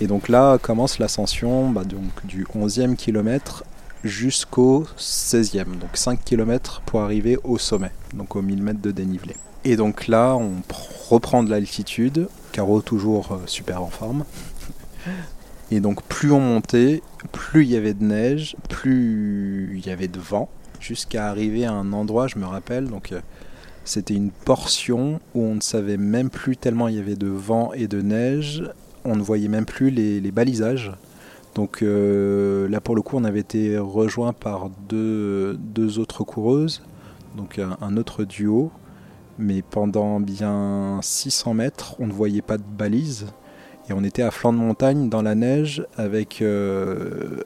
Et 0.00 0.06
donc 0.06 0.28
là 0.28 0.58
commence 0.58 0.98
l'ascension 0.98 1.70
bah, 1.70 1.82
du 2.24 2.44
11e 2.44 2.96
kilomètre 2.96 3.64
jusqu'au 4.04 4.86
16e, 4.98 5.78
donc 5.78 5.96
5 5.96 6.22
km 6.24 6.82
pour 6.84 7.00
arriver 7.00 7.38
au 7.44 7.58
sommet, 7.58 7.92
donc 8.14 8.36
aux 8.36 8.42
1000 8.42 8.62
mètres 8.62 8.82
de 8.82 8.90
dénivelé. 8.90 9.34
Et 9.64 9.76
donc 9.76 10.06
là, 10.06 10.36
on 10.36 10.52
reprend 11.08 11.42
de 11.42 11.50
l'altitude, 11.50 12.28
Caro 12.52 12.82
toujours 12.82 13.32
euh, 13.32 13.38
super 13.46 13.82
en 13.82 13.88
forme. 13.88 14.24
Et 15.72 15.80
donc 15.80 16.02
plus 16.04 16.30
on 16.30 16.38
montait, 16.38 17.02
plus 17.32 17.64
il 17.64 17.70
y 17.72 17.76
avait 17.76 17.94
de 17.94 18.04
neige, 18.04 18.54
plus 18.68 19.76
il 19.76 19.84
y 19.84 19.90
avait 19.90 20.06
de 20.06 20.20
vent, 20.20 20.48
jusqu'à 20.78 21.28
arriver 21.28 21.64
à 21.64 21.72
un 21.72 21.92
endroit, 21.92 22.28
je 22.28 22.38
me 22.38 22.46
rappelle, 22.46 22.86
donc 22.86 23.10
euh, 23.10 23.20
c'était 23.84 24.14
une 24.14 24.30
portion 24.30 25.20
où 25.34 25.42
on 25.42 25.56
ne 25.56 25.60
savait 25.60 25.96
même 25.96 26.30
plus 26.30 26.56
tellement 26.56 26.86
il 26.86 26.94
y 26.94 27.00
avait 27.00 27.16
de 27.16 27.26
vent 27.26 27.72
et 27.72 27.88
de 27.88 28.00
neige, 28.00 28.62
on 29.06 29.16
ne 29.16 29.22
voyait 29.22 29.48
même 29.48 29.66
plus 29.66 29.90
les, 29.90 30.30
balisages. 30.30 30.92
Donc 31.54 31.82
euh, 31.82 32.68
là 32.68 32.80
pour 32.80 32.94
le 32.94 33.02
coup 33.02 33.16
on 33.16 33.24
avait 33.24 33.40
été 33.40 33.78
rejoint 33.78 34.32
par 34.32 34.68
deux, 34.88 35.58
autres 35.98 36.24
coureuses, 36.24 36.82
donc 37.36 37.58
un 37.58 37.96
autre 37.96 38.24
duo, 38.24 38.70
mais 39.38 39.62
pendant 39.62 40.20
bien 40.20 40.98
600 41.02 41.54
mètres 41.54 41.96
on 41.98 42.06
ne 42.06 42.12
voyait 42.12 42.42
pas 42.42 42.58
de 42.58 42.62
balises. 42.62 43.26
Et 43.88 43.92
on 43.92 44.02
était 44.02 44.22
à 44.22 44.30
flanc 44.30 44.52
de 44.52 44.58
montagne 44.58 45.08
dans 45.08 45.22
la 45.22 45.34
neige 45.34 45.86
avec, 45.96 46.42
euh, 46.42 47.40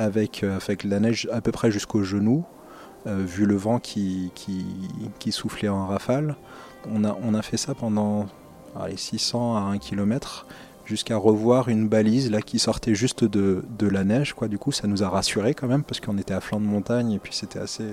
euh, 0.00 0.66
la 0.84 1.00
neige 1.00 1.28
à 1.32 1.40
peu 1.40 1.52
près 1.52 1.70
jusqu'aux 1.70 2.02
genoux, 2.02 2.44
euh, 3.06 3.22
vu 3.24 3.46
le 3.46 3.54
vent 3.54 3.78
qui, 3.78 4.32
soufflait 5.30 5.68
en 5.68 5.86
rafale. 5.86 6.34
On 6.90 7.04
a, 7.04 7.16
on 7.22 7.34
a 7.34 7.42
fait 7.42 7.56
ça 7.56 7.74
pendant 7.74 8.26
allez, 8.80 8.96
600 8.96 9.56
à 9.56 9.60
1 9.60 9.78
km 9.78 10.46
jusqu'à 10.86 11.16
revoir 11.16 11.68
une 11.68 11.88
balise 11.88 12.30
là 12.30 12.40
qui 12.40 12.58
sortait 12.58 12.94
juste 12.94 13.24
de, 13.24 13.64
de, 13.78 13.88
la 13.88 14.04
neige. 14.04 14.32
Quoi. 14.32 14.48
Du 14.48 14.58
coup, 14.58 14.72
ça 14.72 14.86
nous 14.86 15.02
a 15.02 15.08
rassuré 15.08 15.52
quand 15.52 15.66
même 15.66 15.82
parce 15.82 16.00
qu'on 16.00 16.16
était 16.16 16.34
à 16.34 16.40
flanc 16.40 16.60
de 16.60 16.66
montagne 16.66 17.12
et 17.12 17.18
puis 17.18 17.34
c'était 17.34 17.58
assez, 17.58 17.88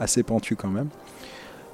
assez 0.00 0.22
pentu 0.22 0.56
quand 0.56 0.70
même. 0.70 0.88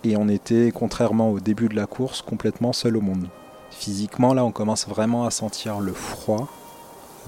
Et 0.04 0.16
on 0.16 0.28
était, 0.28 0.73
contrairement 0.75 1.30
au 1.30 1.40
début 1.40 1.68
de 1.68 1.76
la 1.76 1.87
course, 1.87 2.20
complètement 2.20 2.73
seul 2.73 2.96
au 2.96 3.00
monde. 3.00 3.28
Physiquement, 3.70 4.35
là, 4.35 4.44
on 4.44 4.52
commence 4.52 4.87
vraiment 4.87 5.25
à 5.25 5.30
sentir 5.30 5.80
le 5.80 5.92
froid. 5.92 6.49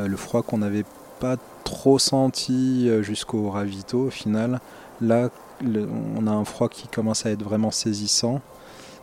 Euh, 0.01 0.09
le 0.09 0.17
froid 0.17 0.43
qu'on 0.43 0.59
n'avait 0.59 0.85
pas 1.21 1.37
trop 1.65 1.99
senti 1.99 2.89
euh, 2.89 3.03
jusqu'au 3.03 3.51
ravito 3.51 4.07
au 4.07 4.11
final. 4.11 4.61
Là, 5.01 5.31
on 5.63 6.27
a 6.27 6.31
un 6.31 6.45
froid 6.45 6.69
qui 6.69 6.89
commence 6.89 7.27
à 7.27 7.31
être 7.31 7.43
vraiment 7.43 7.71
saisissant. 7.71 8.41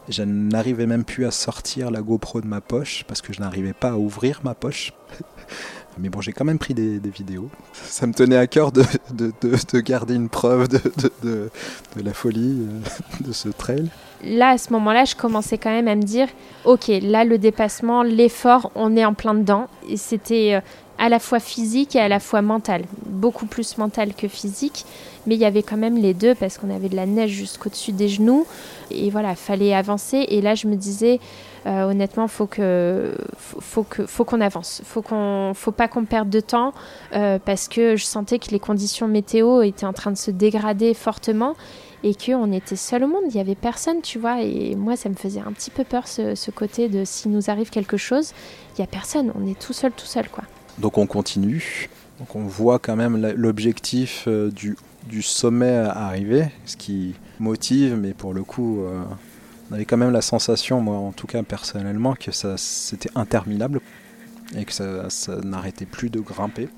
Je 0.10 0.24
n'arrivais 0.24 0.86
même 0.86 1.04
plus 1.04 1.26
à 1.26 1.32
sortir 1.32 1.90
la 1.92 2.02
GoPro 2.02 2.42
de 2.42 2.48
ma 2.48 2.62
poche 2.62 3.04
parce 3.08 3.22
que 3.22 3.34
je 3.34 3.40
n'arrivais 3.40 3.74
pas 3.74 3.92
à 3.92 3.96
ouvrir 3.98 4.42
ma 4.44 4.54
poche. 4.54 4.94
Mais 5.98 6.10
bon, 6.10 6.20
j'ai 6.20 6.34
quand 6.34 6.44
même 6.44 6.60
pris 6.60 6.74
des, 6.74 7.00
vidéos. 7.10 7.50
Ça 7.74 8.06
me 8.06 8.14
tenait 8.14 8.36
à 8.36 8.48
cœur 8.48 8.74
de, 8.74 8.84
de, 9.14 9.80
garder 9.80 10.16
une 10.16 10.28
preuve 10.28 10.68
de, 10.68 10.82
de, 11.24 11.50
la 11.96 12.14
folie 12.14 12.68
euh, 12.68 13.26
de 13.26 13.32
ce 13.32 13.48
trail. 13.48 13.90
Là, 14.22 14.50
à 14.50 14.58
ce 14.58 14.74
moment-là, 14.74 15.06
je 15.06 15.16
commençais 15.16 15.58
quand 15.58 15.70
même 15.70 15.88
à 15.88 15.96
me 15.96 16.04
dire, 16.04 16.28
ok, 16.66 16.92
là, 17.02 17.24
le 17.24 17.38
dépassement, 17.38 18.04
l'effort, 18.04 18.72
on 18.76 18.98
est 18.98 19.06
en 19.06 19.14
plein 19.14 19.36
dedans. 19.36 19.70
Et 19.88 19.96
c'était 19.96 20.56
euh, 20.56 20.62
à 20.98 21.10
la 21.10 21.20
fois 21.20 21.40
physique 21.40 21.96
et 21.96 22.00
à 22.00 22.08
la 22.08 22.20
fois 22.20 22.42
mental. 22.42 22.84
Beaucoup 23.06 23.46
plus 23.46 23.78
mental 23.78 24.14
que 24.14 24.28
physique. 24.28 24.86
Mais 25.28 25.36
il 25.36 25.42
y 25.42 25.46
avait 25.46 25.64
quand 25.64 25.78
même 25.78 25.98
les 25.98 26.14
deux 26.14 26.36
parce 26.36 26.58
qu'on 26.58 26.70
avait 26.70 26.90
de 26.90 26.96
la 26.96 27.06
neige 27.06 27.32
jusqu'au-dessus 27.32 27.92
des 27.92 28.08
genoux. 28.08 28.46
Et 28.92 29.10
voilà, 29.10 29.36
fallait 29.36 29.74
avancer. 29.74 30.26
Et 30.30 30.42
là, 30.42 30.56
je 30.56 30.68
me 30.68 30.76
disais, 30.76 31.20
euh, 31.66 31.90
honnêtement, 31.90 32.28
faut 32.28 32.46
que, 32.46 33.16
faut, 33.38 33.84
que, 33.84 34.06
faut 34.06 34.24
qu'on 34.24 34.42
avance. 34.42 34.82
Faut 34.86 35.02
qu'on, 35.02 35.54
faut 35.56 35.72
pas 35.72 35.88
qu'on 35.88 36.06
perde 36.06 36.30
de 36.30 36.40
temps 36.40 36.74
euh, 37.14 37.40
parce 37.44 37.68
que 37.68 37.96
je 37.96 38.06
sentais 38.06 38.38
que 38.40 38.52
les 38.52 38.60
conditions 38.60 39.08
météo 39.08 39.64
étaient 39.64 39.88
en 39.88 39.94
train 39.94 40.12
de 40.12 40.18
se 40.18 40.32
dégrader 40.32 40.94
fortement 40.94 41.56
et 42.04 42.14
qu'on 42.14 42.52
était 42.52 42.76
seul 42.76 43.04
au 43.04 43.08
monde. 43.08 43.24
Il 43.30 43.36
y 43.36 43.40
avait 43.40 43.56
personne, 43.56 44.02
tu 44.02 44.20
vois. 44.20 44.42
Et 44.44 44.76
moi, 44.76 44.96
ça 44.96 45.10
me 45.10 45.16
faisait 45.16 45.42
un 45.42 45.52
petit 45.52 45.72
peu 45.72 45.84
peur 45.84 46.08
ce, 46.08 46.36
ce 46.36 46.52
côté 46.52 46.88
de 46.88 47.04
s'il 47.04 47.32
nous 47.32 47.50
arrive 47.50 47.72
quelque 47.72 47.98
chose, 47.98 48.34
il 48.76 48.82
y 48.82 48.84
a 48.84 48.88
personne. 48.88 49.32
On 49.36 49.48
est 49.48 49.60
tout 49.60 49.74
seul, 49.74 49.92
tout 49.92 50.06
seul, 50.06 50.30
quoi. 50.30 50.44
Donc 50.80 50.98
on 50.98 51.08
continue. 51.08 51.90
Donc 52.20 52.36
on 52.36 52.44
voit 52.44 52.80
quand 52.80 52.96
même 52.96 53.18
l'objectif 53.36 54.26
euh, 54.28 54.52
du, 54.52 55.22
sommet 55.22 55.76
arriver, 55.76 56.48
ce 56.66 56.78
qui 56.78 57.16
motive, 57.40 57.96
mais 57.96 58.14
pour 58.14 58.34
le 58.34 58.44
coup, 58.44 58.82
on 59.70 59.74
avait 59.74 59.86
quand 59.86 59.98
même 59.98 60.12
la 60.12 60.22
sensation, 60.22 60.80
moi 60.82 60.98
en 60.98 61.12
tout 61.12 61.28
cas 61.28 61.42
personnellement, 61.44 62.14
que 62.14 62.32
ça 62.32 62.56
c'était 62.58 63.10
interminable 63.16 63.82
et 64.56 64.66
que 64.66 64.72
ça, 64.72 65.08
n'arrêtait 65.44 65.86
plus 65.86 66.10
de 66.10 66.20
grimper. 66.20 66.70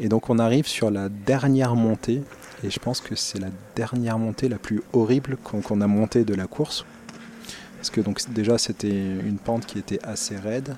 Et 0.00 0.08
donc 0.08 0.30
on 0.30 0.38
arrive 0.38 0.66
sur 0.66 0.90
la 0.90 1.08
dernière 1.08 1.74
montée, 1.74 2.22
et 2.62 2.70
je 2.70 2.78
pense 2.78 3.00
que 3.00 3.16
c'est 3.16 3.40
la 3.40 3.48
dernière 3.74 4.18
montée 4.18 4.48
la 4.48 4.58
plus 4.58 4.82
horrible 4.92 5.36
qu'on 5.42 5.80
a 5.80 5.86
montée 5.86 6.24
de 6.24 6.34
la 6.34 6.46
course. 6.46 6.84
Parce 7.76 7.90
que 7.90 8.00
donc 8.00 8.20
déjà 8.30 8.58
c'était 8.58 8.88
une 8.88 9.38
pente 9.38 9.66
qui 9.66 9.78
était 9.78 10.00
assez 10.04 10.36
raide, 10.36 10.76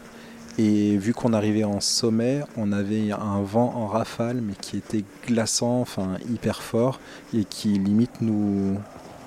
et 0.59 0.97
vu 0.97 1.14
qu'on 1.14 1.33
arrivait 1.33 1.64
en 1.64 1.80
sommet, 1.80 2.42
on 2.57 2.73
avait 2.73 3.12
un 3.12 3.42
vent 3.42 3.73
en 3.75 3.87
rafale, 3.87 4.40
mais 4.40 4.54
qui 4.54 4.76
était 4.76 5.04
glaçant, 5.26 5.80
enfin 5.80 6.16
hyper 6.30 6.62
fort, 6.62 7.00
et 7.35 7.45
qui 7.45 7.69
limite 7.78 8.21
nous, 8.21 8.76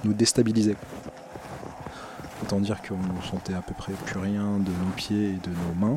nous 0.03 0.13
déstabilisait. 0.13 0.75
Autant 2.43 2.59
dire 2.59 2.81
qu'on 2.81 2.97
ne 2.97 3.21
sentait 3.29 3.53
à 3.53 3.61
peu 3.61 3.73
près 3.73 3.93
plus 4.05 4.19
rien 4.19 4.57
de 4.59 4.69
nos 4.69 4.91
pieds 4.95 5.29
et 5.29 5.37
de 5.37 5.49
nos 5.49 5.87
mains. 5.87 5.95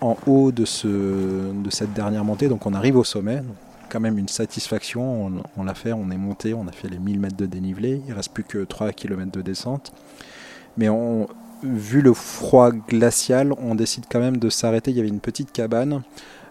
En 0.00 0.16
haut 0.26 0.52
de, 0.52 0.64
ce, 0.64 0.86
de 0.86 1.70
cette 1.70 1.92
dernière 1.92 2.24
montée, 2.24 2.48
donc 2.48 2.66
on 2.66 2.74
arrive 2.74 2.96
au 2.96 3.04
sommet, 3.04 3.42
quand 3.88 4.00
même 4.00 4.18
une 4.18 4.28
satisfaction, 4.28 5.42
on, 5.56 5.64
l'a 5.64 5.74
fait, 5.74 5.92
on 5.92 6.10
est 6.10 6.16
monté, 6.16 6.54
on 6.54 6.66
a 6.68 6.72
fait 6.72 6.88
les 6.88 6.98
1000 6.98 7.18
mètres 7.18 7.36
de 7.36 7.46
dénivelé, 7.46 8.02
il 8.06 8.12
reste 8.12 8.32
plus 8.32 8.44
que 8.44 8.64
3 8.64 8.92
km 8.92 9.32
de 9.32 9.42
descente. 9.42 9.92
Mais 10.76 10.88
on, 10.88 11.26
vu 11.62 12.02
le 12.02 12.12
froid 12.14 12.70
glacial, 12.70 13.52
on 13.58 13.74
décide 13.74 14.04
quand 14.10 14.20
même 14.20 14.36
de 14.36 14.48
s'arrêter. 14.48 14.90
Il 14.90 14.96
y 14.96 15.00
avait 15.00 15.08
une 15.08 15.20
petite 15.20 15.52
cabane 15.52 16.02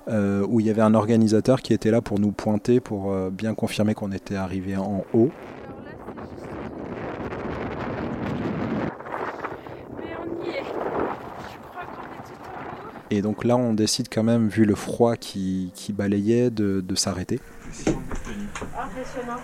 euh, 0.07 0.45
où 0.47 0.59
il 0.59 0.65
y 0.65 0.69
avait 0.69 0.81
un 0.81 0.93
organisateur 0.93 1.61
qui 1.61 1.73
était 1.73 1.91
là 1.91 2.01
pour 2.01 2.19
nous 2.19 2.31
pointer, 2.31 2.79
pour 2.79 3.11
euh, 3.11 3.29
bien 3.29 3.53
confirmer 3.53 3.93
qu'on 3.93 4.11
était 4.11 4.35
arrivé 4.35 4.77
en 4.77 5.03
haut. 5.13 5.31
Et 13.09 13.21
donc 13.21 13.45
là, 13.45 13.55
on 13.55 13.73
décide 13.73 14.07
quand 14.11 14.23
même, 14.23 14.49
vu 14.49 14.65
le 14.65 14.75
froid 14.75 15.15
qui, 15.15 15.71
qui 15.73 15.93
balayait, 15.93 16.49
de, 16.49 16.81
de 16.81 16.95
s'arrêter. 16.95 17.39
Impressionnant. 18.77 19.39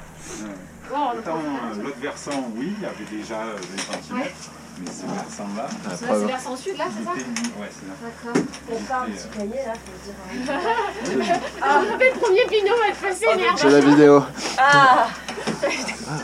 Bon, 0.89 1.81
l'autre 1.81 1.99
versant, 2.01 2.51
oui, 2.57 2.73
il 2.77 2.83
y 2.83 2.85
avait 2.85 3.05
déjà 3.09 3.45
20 3.45 4.21
cm. 4.21 4.62
Mais 4.79 4.87
ce 4.87 5.05
versant-là. 5.05 5.67
C'est 5.95 6.11
le 6.11 6.27
versant 6.27 6.55
sud, 6.55 6.77
là, 6.77 6.85
c'est 6.97 7.03
ça 7.03 7.11
Ouais, 7.11 7.69
c'est 7.69 7.87
là. 7.87 7.93
D'accord. 8.01 8.43
On 8.71 8.83
pas 8.83 9.01
un 9.01 9.11
petit 9.11 9.27
cahier, 9.37 9.65
là, 9.65 9.73
faut 9.73 9.97
dire. 10.03 11.35
ah, 11.61 11.81
le 11.81 12.19
premier 12.19 12.45
pinot 12.45 12.75
va 12.79 12.87
être 12.89 13.01
passé, 13.01 13.25
merde. 13.35 13.57
C'est 13.57 13.69
la 13.69 13.79
vidéo. 13.79 14.23
Ah 14.57 15.07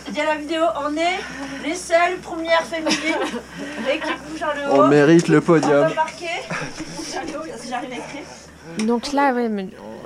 Il 0.08 0.16
y 0.16 0.22
a 0.22 0.26
la 0.26 0.36
vidéo, 0.36 0.64
on 0.84 0.96
est 0.98 1.20
les 1.64 1.76
seules 1.76 2.18
premières 2.22 2.66
féminines 2.66 3.16
et 3.90 4.00
qui 4.00 4.10
bougent 4.10 4.46
le 4.56 4.72
haut. 4.72 4.84
On 4.84 4.88
mérite 4.88 5.28
le 5.28 5.42
podium. 5.42 5.86
On 5.86 5.90
va 5.90 5.94
marquer, 5.94 6.28
qui 6.76 6.84
bougent 6.84 7.32
le 7.32 7.40
haut, 7.40 7.54
j'arrive 7.70 7.92
à 7.92 7.96
écrire. 7.96 8.86
Donc 8.86 9.14
là, 9.14 9.34
ouais, 9.34 9.50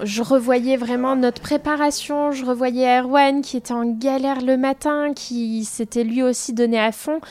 je 0.02 0.22
revoyais 0.22 0.78
vraiment 0.78 1.16
notre 1.16 1.42
préparation, 1.42 2.32
je 2.32 2.46
revoyais 2.46 3.00
Erwan 3.00 3.42
qui 3.42 3.58
était 3.58 3.74
en 3.74 3.86
galère 3.86 4.42
le 4.42 4.58
matin, 4.58 5.14
qui 5.14 5.64
s'était 5.66 6.04
lui 6.04 6.24
aussi 6.24 6.54
donné 6.54 6.80
à 6.80 6.92
fond. 6.92 7.22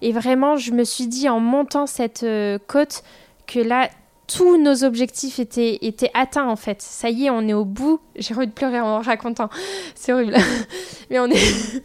Et 0.00 0.12
vraiment, 0.12 0.56
je 0.56 0.72
me 0.72 0.84
suis 0.84 1.06
dit 1.06 1.28
en 1.28 1.40
montant 1.40 1.86
cette 1.86 2.22
euh, 2.22 2.58
côte 2.66 3.02
que 3.46 3.58
là, 3.58 3.88
tous 4.26 4.56
nos 4.56 4.84
objectifs 4.84 5.38
étaient, 5.38 6.10
atteints 6.14 6.48
en 6.48 6.56
fait. 6.56 6.80
Ça 6.80 7.10
y 7.10 7.26
est, 7.26 7.30
on 7.30 7.46
est 7.48 7.54
au 7.54 7.64
bout. 7.64 8.00
J'ai 8.16 8.34
envie 8.34 8.46
de 8.46 8.52
pleurer 8.52 8.80
en 8.80 9.00
racontant. 9.00 9.50
C'est 9.94 10.12
horrible. 10.12 10.36
Mais 11.10 11.18
on 11.18 11.26
est... 11.26 11.82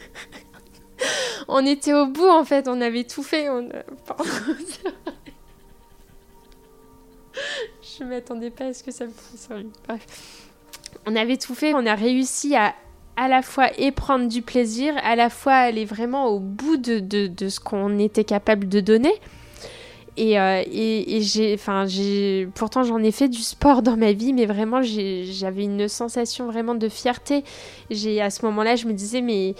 on 1.47 1.65
était 1.65 1.93
au 1.93 2.07
bout 2.07 2.29
en 2.29 2.43
fait, 2.45 2.67
on 2.67 2.81
avait 2.81 3.03
tout 3.03 3.23
fait. 3.23 3.49
On... 3.49 3.69
je 7.97 8.03
m'attendais 8.03 8.49
pas 8.49 8.65
à 8.65 8.73
ce 8.73 8.83
que 8.83 8.91
ça 8.91 9.05
me 9.05 9.11
fasse 9.11 9.49
Bref. 9.87 10.49
On 11.05 11.15
avait 11.15 11.37
tout 11.37 11.55
fait, 11.55 11.73
on 11.73 11.85
a 11.85 11.95
réussi 11.95 12.55
à 12.55 12.73
à 13.17 13.27
la 13.27 13.41
fois 13.41 13.71
et 13.77 13.91
prendre 13.91 14.29
du 14.29 14.43
plaisir, 14.43 14.93
à 15.03 15.15
la 15.15 15.29
fois 15.29 15.53
aller 15.53 15.85
vraiment 15.85 16.27
au 16.27 16.39
bout 16.39 16.77
de, 16.77 16.99
de, 16.99 17.49
ce 17.49 17.59
qu'on 17.59 17.97
était 17.97 18.23
capable 18.23 18.69
de 18.69 18.79
donner. 18.79 19.13
Et, 20.17 20.39
euh, 20.39 20.63
et, 20.71 21.21
j'ai, 21.21 21.53
enfin, 21.53 21.85
j'ai, 21.85 22.49
pourtant 22.55 22.83
j'en 22.83 22.97
ai 23.03 23.11
fait 23.11 23.29
du 23.29 23.41
sport 23.41 23.83
dans 23.83 23.95
ma 23.95 24.13
vie, 24.13 24.33
mais 24.33 24.47
vraiment 24.47 24.81
j'avais 24.81 25.63
une 25.63 25.87
sensation 25.87 26.47
vraiment 26.47 26.73
de 26.73 26.89
fierté. 26.89 27.43
J'ai, 27.91 28.19
à 28.19 28.31
ce 28.31 28.43
moment-là, 28.45 28.75
je 28.75 28.87
me 28.87 28.93
disais, 28.93 29.21
mais 29.21 29.53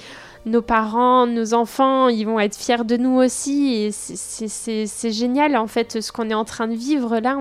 nos 0.48 0.64
parents, 0.64 1.28
nos 1.28 1.54
enfants, 1.54 2.10
ils 2.10 2.26
vont 2.26 2.40
être 2.40 2.58
fiers 2.58 2.86
de 2.86 2.98
nous 2.98 3.18
aussi. 3.20 3.74
Et 3.76 3.92
c'est 3.92 5.12
génial, 5.12 5.56
en 5.56 5.68
fait, 5.68 6.02
ce 6.02 6.12
qu'on 6.12 6.30
est 6.30 6.34
en 6.34 6.46
train 6.46 6.68
de 6.68 6.76
vivre 6.76 7.20
là, 7.20 7.38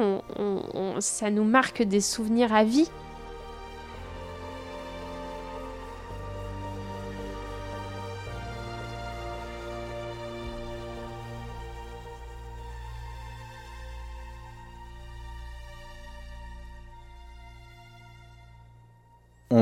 ça 1.01 1.31
nous 1.31 1.45
marque 1.45 1.83
des 1.83 2.01
souvenirs 2.01 2.55
à 2.55 2.65
vie. 2.65 2.89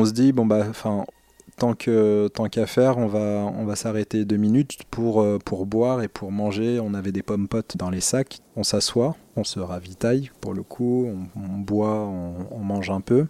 On 0.04 0.06
se 0.06 0.12
dit 0.12 0.32
bon 0.32 0.44
bah 0.44 0.66
enfin 0.68 1.06
tant 1.56 1.72
qu'à 1.74 2.66
faire, 2.66 2.98
on 2.98 3.06
va 3.06 3.50
on 3.56 3.64
va 3.64 3.74
s'arrêter 3.74 4.26
deux 4.26 4.36
minutes 4.36 4.80
pour 4.90 5.22
euh, 5.22 5.38
pour 5.42 5.64
boire 5.64 6.02
et 6.02 6.08
pour 6.08 6.30
manger. 6.30 6.78
On 6.78 6.92
avait 6.92 7.10
des 7.10 7.22
pommes 7.22 7.48
potes 7.48 7.78
dans 7.78 7.88
les 7.88 8.02
sacs. 8.02 8.40
On 8.54 8.64
s'assoit, 8.64 9.16
on 9.34 9.44
se 9.44 9.60
ravitaille 9.60 10.30
pour 10.42 10.52
le 10.52 10.62
coup, 10.62 11.08
on, 11.36 11.58
boit, 11.58 12.00
on, 12.00 12.58
mange 12.58 12.90
un 12.90 13.00
peu. 13.00 13.28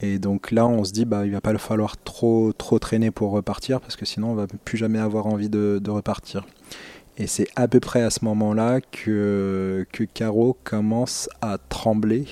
Et 0.00 0.18
donc 0.18 0.50
là, 0.50 0.66
on 0.66 0.82
se 0.82 0.90
dit 0.90 1.04
bah 1.04 1.24
il 1.24 1.30
va 1.30 1.40
pas 1.40 1.56
falloir 1.56 1.96
trop 2.02 2.52
trop 2.52 2.80
traîner 2.80 3.12
pour 3.12 3.30
repartir 3.30 3.80
parce 3.80 3.94
que 3.94 4.04
sinon 4.04 4.32
on 4.32 4.34
va 4.34 4.48
plus 4.64 4.76
jamais 4.76 4.98
avoir 4.98 5.28
envie 5.28 5.50
de, 5.50 5.78
de 5.80 5.90
repartir. 5.92 6.48
Et 7.16 7.28
c'est 7.28 7.46
à 7.54 7.68
peu 7.68 7.78
près 7.78 8.02
à 8.02 8.10
ce 8.10 8.24
moment-là 8.24 8.80
que 8.80 9.86
que 9.92 10.02
Caro 10.02 10.56
commence 10.64 11.28
à 11.42 11.58
trembler 11.58 12.26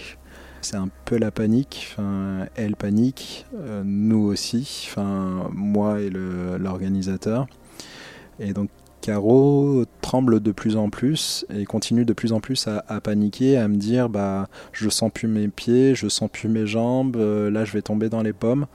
c'est 0.61 0.77
un 0.77 0.89
peu 1.05 1.19
la 1.19 1.31
panique. 1.31 1.97
Elle 2.57 2.77
panique, 2.77 3.47
euh, 3.55 3.83
nous 3.85 4.25
aussi, 4.25 4.89
moi 5.53 6.01
et 6.01 6.11
l'organisateur. 6.11 7.47
Et 8.41 8.53
donc 8.53 8.71
Caro 9.01 9.85
tremble 10.01 10.41
de 10.41 10.53
plus 10.53 10.77
en 10.77 10.91
plus 10.91 11.47
et 11.55 11.65
continue 11.65 12.05
de 12.05 12.13
plus 12.13 12.33
en 12.33 12.41
plus 12.41 12.69
à, 12.69 13.01
paniquer, 13.01 13.57
à 13.57 13.69
me 13.69 13.77
dire 13.77 14.09
bah 14.09 14.49
je 14.73 14.89
sens 14.89 15.11
plus 15.13 15.29
mes 15.29 15.49
pieds, 15.49 15.95
je 15.95 16.09
sens 16.09 16.29
plus 16.31 16.49
mes 16.49 16.67
jambes, 16.67 17.17
euh, 17.17 17.51
là 17.51 17.65
je 17.65 17.73
vais 17.73 17.83
tomber 17.83 18.09
dans 18.09 18.23
les 18.23 18.33
pommes. 18.33 18.67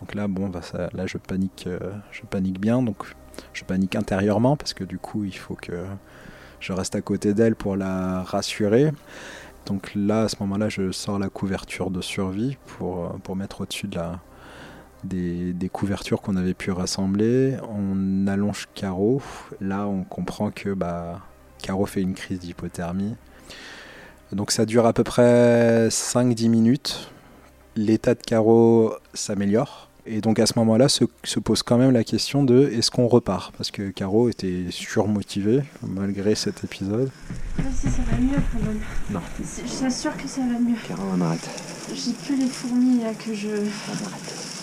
Donc 0.00 0.14
là 0.14 0.28
bon 0.28 0.48
bah 0.48 0.62
ça, 0.62 0.88
là 0.94 1.06
je 1.06 1.18
panique, 1.18 1.64
euh, 1.66 1.78
je 2.10 2.22
panique 2.22 2.58
bien, 2.58 2.82
donc 2.82 2.96
je 3.52 3.64
panique 3.64 3.96
intérieurement 3.96 4.56
parce 4.56 4.72
que 4.72 4.84
du 4.84 4.98
coup 4.98 5.24
il 5.24 5.36
faut 5.36 5.54
que 5.54 5.84
je 6.60 6.72
reste 6.72 6.96
à 6.96 7.00
côté 7.02 7.34
d'elle 7.34 7.54
pour 7.54 7.76
la 7.76 8.22
rassurer. 8.22 8.92
Donc 9.66 9.92
là, 9.94 10.22
à 10.22 10.28
ce 10.28 10.36
moment-là, 10.40 10.68
je 10.68 10.92
sors 10.92 11.18
la 11.18 11.28
couverture 11.28 11.90
de 11.90 12.00
survie 12.00 12.56
pour, 12.66 13.04
euh, 13.04 13.08
pour 13.22 13.36
mettre 13.36 13.62
au-dessus 13.62 13.88
de 13.88 13.96
la, 13.96 14.20
des, 15.04 15.70
couvertures 15.72 16.22
qu'on 16.22 16.36
avait 16.36 16.54
pu 16.54 16.70
rassembler. 16.70 17.56
On 17.68 18.26
allonge 18.26 18.68
Caro. 18.74 19.20
Là, 19.60 19.86
on 19.86 20.04
comprend 20.04 20.50
que 20.50 20.72
bah, 20.72 21.20
Caro 21.62 21.86
fait 21.86 22.00
une 22.00 22.14
crise 22.14 22.40
d'hypothermie. 22.40 23.16
Donc 24.32 24.50
ça 24.50 24.66
dure 24.66 24.86
à 24.86 24.92
peu 24.92 25.04
près 25.04 25.88
5-10 25.88 26.48
minutes. 26.48 27.10
L'état 27.76 28.14
de 28.14 28.22
Caro 28.22 28.94
s'améliore. 29.14 29.85
Et 30.06 30.20
donc 30.20 30.38
à 30.38 30.46
ce 30.46 30.52
moment-là 30.56 30.88
se, 30.88 31.04
se 31.24 31.40
pose 31.40 31.62
quand 31.62 31.78
même 31.78 31.90
la 31.90 32.04
question 32.04 32.44
de 32.44 32.70
est-ce 32.72 32.90
qu'on 32.90 33.08
repart? 33.08 33.52
Parce 33.56 33.70
que 33.70 33.90
Caro 33.90 34.28
était 34.28 34.66
surmotivée 34.70 35.62
malgré 35.82 36.34
cet 36.34 36.64
épisode. 36.64 37.10
Si 37.74 37.88
ça 37.88 38.02
va 38.10 38.16
mieux 38.18 38.40
quand 38.52 38.66
même. 38.66 38.80
Non. 39.10 39.20
Je 39.40 39.80
t'assure 39.80 40.16
que 40.16 40.28
ça 40.28 40.40
va 40.42 40.58
mieux. 40.58 40.76
Caro, 40.86 41.02
on 41.16 41.20
arrête. 41.20 41.48
J'ai 41.94 42.12
plus 42.12 42.36
les 42.36 42.46
fourmis 42.46 43.02
là 43.02 43.12
que 43.14 43.34
je. 43.34 43.48
Bon, 43.48 43.94
je 43.94 44.55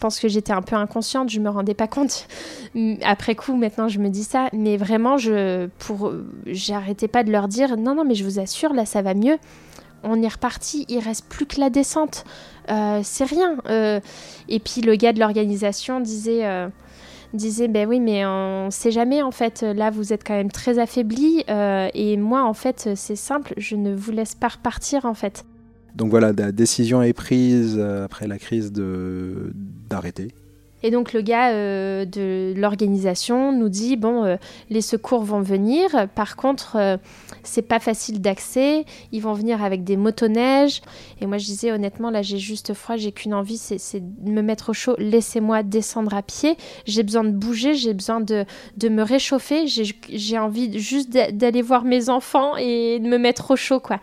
pense 0.00 0.18
que 0.18 0.28
j'étais 0.28 0.52
un 0.52 0.62
peu 0.62 0.76
inconsciente, 0.76 1.30
je 1.30 1.40
me 1.40 1.50
rendais 1.50 1.74
pas 1.74 1.86
compte. 1.86 2.26
Après 3.02 3.34
coup, 3.34 3.54
maintenant, 3.54 3.88
je 3.88 3.98
me 3.98 4.08
dis 4.08 4.24
ça, 4.24 4.48
mais 4.52 4.76
vraiment, 4.76 5.18
je, 5.18 5.68
pour, 5.78 6.12
j'arrêtais 6.46 7.08
pas 7.08 7.22
de 7.22 7.30
leur 7.30 7.48
dire, 7.48 7.76
non, 7.76 7.94
non, 7.94 8.04
mais 8.04 8.14
je 8.14 8.24
vous 8.24 8.38
assure, 8.38 8.72
là, 8.72 8.86
ça 8.86 9.02
va 9.02 9.14
mieux. 9.14 9.38
On 10.02 10.22
est 10.22 10.28
reparti, 10.28 10.86
il 10.88 11.00
reste 11.00 11.26
plus 11.28 11.46
que 11.46 11.60
la 11.60 11.70
descente. 11.70 12.24
Euh, 12.70 13.00
c'est 13.02 13.24
rien. 13.24 13.56
Euh, 13.68 14.00
et 14.48 14.58
puis 14.58 14.80
le 14.80 14.96
gars 14.96 15.12
de 15.12 15.20
l'organisation 15.20 16.00
disait, 16.00 16.46
euh, 16.46 16.68
disait, 17.34 17.68
ben 17.68 17.86
oui, 17.86 18.00
mais 18.00 18.24
on 18.24 18.70
sait 18.70 18.90
jamais 18.90 19.22
en 19.22 19.30
fait. 19.30 19.62
Là, 19.62 19.90
vous 19.90 20.12
êtes 20.12 20.26
quand 20.26 20.34
même 20.34 20.50
très 20.50 20.78
affaibli. 20.78 21.44
et 21.48 22.16
moi, 22.16 22.44
en 22.44 22.54
fait, 22.54 22.90
c'est 22.94 23.16
simple, 23.16 23.52
je 23.56 23.76
ne 23.76 23.94
vous 23.94 24.12
laisse 24.12 24.34
pas 24.34 24.48
repartir 24.48 25.04
en 25.04 25.14
fait. 25.14 25.44
Donc 25.94 26.10
voilà, 26.10 26.32
la 26.32 26.52
décision 26.52 27.02
est 27.02 27.12
prise 27.12 27.76
euh, 27.78 28.04
après 28.04 28.26
la 28.26 28.38
crise 28.38 28.72
de 28.72 29.52
d'arrêter. 29.88 30.28
Et 30.82 30.90
donc 30.90 31.12
le 31.12 31.20
gars 31.20 31.50
euh, 31.50 32.06
de 32.06 32.54
l'organisation 32.56 33.52
nous 33.52 33.68
dit 33.68 33.96
bon, 33.96 34.24
euh, 34.24 34.36
les 34.70 34.80
secours 34.80 35.22
vont 35.24 35.42
venir. 35.42 36.08
Par 36.14 36.36
contre, 36.36 36.76
euh, 36.76 36.96
c'est 37.42 37.60
pas 37.60 37.80
facile 37.80 38.22
d'accès. 38.22 38.86
Ils 39.12 39.20
vont 39.20 39.34
venir 39.34 39.62
avec 39.62 39.84
des 39.84 39.98
motoneiges. 39.98 40.80
Et 41.20 41.26
moi 41.26 41.36
je 41.36 41.44
disais 41.44 41.70
honnêtement 41.70 42.08
là 42.10 42.22
j'ai 42.22 42.38
juste 42.38 42.72
froid, 42.72 42.96
j'ai 42.96 43.12
qu'une 43.12 43.34
envie, 43.34 43.58
c'est 43.58 44.00
de 44.00 44.30
me 44.30 44.40
mettre 44.40 44.70
au 44.70 44.72
chaud. 44.72 44.94
Laissez-moi 44.96 45.62
descendre 45.64 46.14
à 46.14 46.22
pied. 46.22 46.56
J'ai 46.86 47.02
besoin 47.02 47.24
de 47.24 47.30
bouger, 47.30 47.74
j'ai 47.74 47.92
besoin 47.92 48.20
de, 48.22 48.46
de 48.78 48.88
me 48.88 49.02
réchauffer. 49.02 49.66
J'ai 49.66 49.84
j'ai 50.08 50.38
envie 50.38 50.78
juste 50.78 51.10
d'a- 51.10 51.30
d'aller 51.30 51.60
voir 51.60 51.84
mes 51.84 52.08
enfants 52.08 52.56
et 52.56 52.98
de 53.00 53.06
me 53.06 53.18
mettre 53.18 53.50
au 53.50 53.56
chaud 53.56 53.80
quoi. 53.80 54.00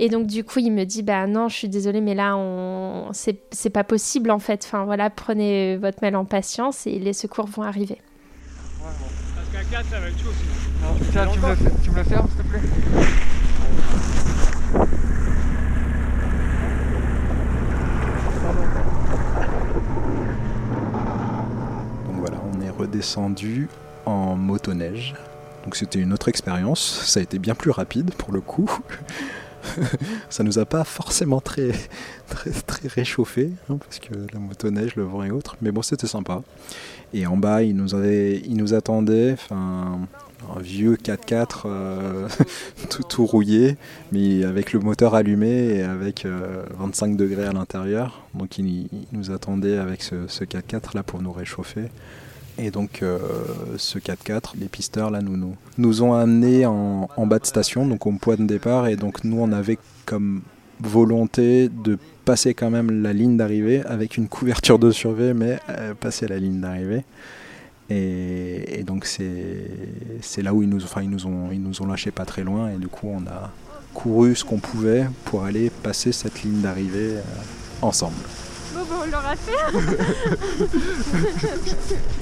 Et 0.00 0.08
donc 0.08 0.26
du 0.26 0.44
coup, 0.44 0.58
il 0.58 0.72
me 0.72 0.84
dit 0.84 1.02
bah 1.02 1.26
non, 1.26 1.48
je 1.48 1.56
suis 1.56 1.68
désolée, 1.68 2.00
mais 2.00 2.14
là, 2.14 2.36
on 2.36 3.08
c'est 3.12 3.38
c'est 3.50 3.70
pas 3.70 3.84
possible 3.84 4.30
en 4.30 4.38
fait. 4.38 4.64
Enfin 4.64 4.84
voilà, 4.84 5.10
prenez 5.10 5.76
votre 5.76 5.98
mal 6.02 6.16
en 6.16 6.24
patience 6.24 6.86
et 6.86 6.98
les 6.98 7.12
secours 7.12 7.46
vont 7.46 7.62
arriver. 7.62 7.98
Parce 9.34 9.48
qu'à 9.52 9.76
4, 9.76 9.86
ça 9.90 10.00
va 10.00 10.08
être 10.08 10.18
chaud 10.18 10.28
aussi. 10.30 10.44
Alors, 10.82 10.96
tiens, 11.12 11.26
tu 11.32 11.38
me, 11.38 11.48
le, 11.48 11.56
tu 11.82 11.90
me 11.90 11.96
le 11.96 12.04
fermes, 12.04 12.28
s'il 12.28 12.38
te 12.38 12.42
plaît? 12.48 12.60
Donc 22.06 22.16
voilà, 22.16 22.38
on 22.52 22.60
est 22.60 22.70
redescendu 22.70 23.68
en 24.06 24.34
motoneige. 24.34 25.14
Donc 25.64 25.76
c'était 25.76 26.00
une 26.00 26.12
autre 26.12 26.28
expérience. 26.28 27.04
Ça 27.06 27.20
a 27.20 27.22
été 27.22 27.38
bien 27.38 27.54
plus 27.54 27.70
rapide 27.70 28.12
pour 28.14 28.32
le 28.32 28.40
coup. 28.40 28.68
ça 30.30 30.42
nous 30.42 30.58
a 30.58 30.64
pas 30.64 30.84
forcément 30.84 31.40
très, 31.40 31.72
très, 32.28 32.50
très 32.50 32.88
réchauffé, 32.88 33.50
hein, 33.68 33.78
parce 33.78 33.98
que 33.98 34.14
la 34.32 34.38
motoneige, 34.38 34.96
le 34.96 35.04
vent 35.04 35.22
et 35.22 35.30
autres. 35.30 35.56
Mais 35.62 35.70
bon, 35.70 35.82
c'était 35.82 36.06
sympa. 36.06 36.42
Et 37.14 37.26
en 37.26 37.36
bas, 37.36 37.62
il 37.62 37.76
nous, 37.76 37.94
avait, 37.94 38.38
il 38.38 38.56
nous 38.56 38.74
attendait, 38.74 39.32
enfin, 39.32 40.00
un 40.56 40.60
vieux 40.60 40.96
4x4 40.96 41.62
euh, 41.66 42.28
tout, 43.08 43.26
rouillé, 43.26 43.76
mais 44.10 44.44
avec 44.44 44.72
le 44.72 44.80
moteur 44.80 45.14
allumé 45.14 45.76
et 45.76 45.82
avec 45.82 46.24
euh, 46.24 46.64
25 46.78 47.16
degrés 47.16 47.46
à 47.46 47.52
l'intérieur. 47.52 48.26
Donc 48.34 48.58
il, 48.58 48.66
il 48.66 49.06
nous 49.12 49.30
attendait 49.30 49.78
avec 49.78 50.02
ce, 50.02 50.26
ce 50.28 50.44
4x4 50.44 50.94
là 50.94 51.02
pour 51.02 51.22
nous 51.22 51.32
réchauffer. 51.32 51.84
Et 52.58 52.70
donc 52.70 53.02
euh, 53.02 53.18
ce 53.78 53.98
4x4, 53.98 54.52
les 54.60 54.68
pisteurs 54.68 55.10
là 55.10 55.22
nous, 55.22 55.36
nous, 55.36 55.56
nous 55.78 56.02
ont 56.02 56.12
amenés 56.12 56.66
en, 56.66 57.08
en 57.16 57.26
bas 57.26 57.38
de 57.38 57.46
station, 57.46 57.86
donc 57.86 58.06
au 58.06 58.12
point 58.12 58.36
de 58.36 58.44
départ, 58.44 58.88
et 58.88 58.96
donc 58.96 59.24
nous 59.24 59.38
on 59.40 59.52
avait 59.52 59.78
comme 60.04 60.42
volonté 60.80 61.68
de 61.68 61.98
passer 62.24 62.54
quand 62.54 62.70
même 62.70 63.02
la 63.02 63.12
ligne 63.12 63.36
d'arrivée 63.36 63.82
avec 63.86 64.16
une 64.16 64.28
couverture 64.28 64.78
de 64.78 64.90
survie, 64.90 65.32
mais 65.34 65.58
euh, 65.70 65.94
passer 65.94 66.28
la 66.28 66.38
ligne 66.38 66.60
d'arrivée. 66.60 67.04
Et, 67.90 68.80
et 68.80 68.82
donc 68.84 69.06
c'est 69.06 69.66
c'est 70.20 70.42
là 70.42 70.52
où 70.54 70.62
ils 70.62 70.68
nous, 70.68 70.82
enfin, 70.84 71.02
ils, 71.02 71.10
nous 71.10 71.26
ont, 71.26 71.50
ils 71.52 71.62
nous 71.62 71.82
ont 71.82 71.86
lâché 71.86 72.10
pas 72.10 72.24
très 72.24 72.44
loin, 72.44 72.70
et 72.70 72.76
du 72.76 72.88
coup 72.88 73.08
on 73.10 73.26
a 73.26 73.50
couru 73.94 74.34
ce 74.34 74.44
qu'on 74.44 74.58
pouvait 74.58 75.06
pour 75.24 75.44
aller 75.44 75.70
passer 75.70 76.12
cette 76.12 76.42
ligne 76.42 76.60
d'arrivée 76.60 77.16
euh, 77.16 77.22
ensemble. 77.82 78.16
Bon, 78.74 78.80
bon, 78.80 79.02
on 79.02 79.06
l'aura 79.06 79.36
fait. 79.36 79.52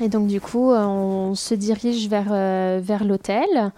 Et 0.00 0.08
donc 0.08 0.26
du 0.26 0.40
coup, 0.40 0.72
euh, 0.72 0.84
on 0.84 1.34
se 1.34 1.54
dirige 1.54 2.08
vers, 2.08 2.28
euh, 2.30 2.80
vers 2.82 3.04
l'hôtel. 3.04 3.72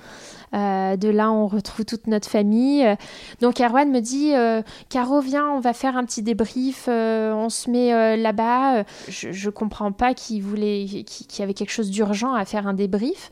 Euh, 0.55 0.97
de 0.97 1.09
là, 1.09 1.33
on 1.33 1.47
retrouve 1.47 1.87
toute 1.87 2.07
notre 2.07 2.29
famille. 2.29 2.87
Donc 3.41 3.59
Erwan 3.61 3.91
me 3.91 4.01
dit, 4.01 4.35
euh, 4.35 4.61
Caro, 4.91 5.21
viens, 5.21 5.49
on 5.49 5.61
va 5.61 5.73
faire 5.73 5.97
un 5.97 6.05
petit 6.05 6.23
débrief. 6.23 6.89
on 6.89 7.49
se 7.49 7.71
met 7.71 8.17
là-bas. 8.17 8.85
Je, 9.09 9.33
je 9.33 9.51
comprends 9.51 9.93
pas 9.93 10.15
qu'il 10.15 10.43
voulait, 10.43 10.85
qu'il 10.85 11.41
y 11.41 11.43
avait 11.43 11.55
quelque 11.55 11.73
chose 11.73 11.91
d'urgent 11.91 12.35
à 12.35 12.45
faire 12.45 12.67
un 12.67 12.75
débrief. 12.75 13.31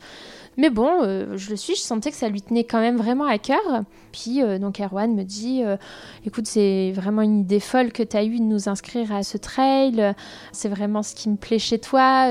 Mais 0.57 0.69
bon, 0.69 1.01
euh, 1.03 1.37
je 1.37 1.49
le 1.49 1.55
suis, 1.55 1.75
je 1.75 1.79
sentais 1.79 2.11
que 2.11 2.17
ça 2.17 2.27
lui 2.27 2.41
tenait 2.41 2.65
quand 2.65 2.81
même 2.81 2.97
vraiment 2.97 3.23
à 3.23 3.37
cœur. 3.37 3.83
Puis 4.11 4.43
euh, 4.43 4.59
donc 4.59 4.81
Erwan 4.81 5.15
me 5.15 5.23
dit, 5.23 5.63
euh, 5.63 5.77
écoute, 6.25 6.45
c'est 6.45 6.91
vraiment 6.91 7.21
une 7.21 7.39
idée 7.39 7.61
folle 7.61 7.93
que 7.93 8.03
tu 8.03 8.17
as 8.17 8.25
eue 8.25 8.37
de 8.37 8.43
nous 8.43 8.67
inscrire 8.67 9.13
à 9.13 9.23
ce 9.23 9.37
trail. 9.37 10.13
C'est 10.51 10.67
vraiment 10.67 11.03
ce 11.03 11.15
qui 11.15 11.29
me 11.29 11.37
plaît 11.37 11.59
chez 11.59 11.79
toi, 11.79 12.29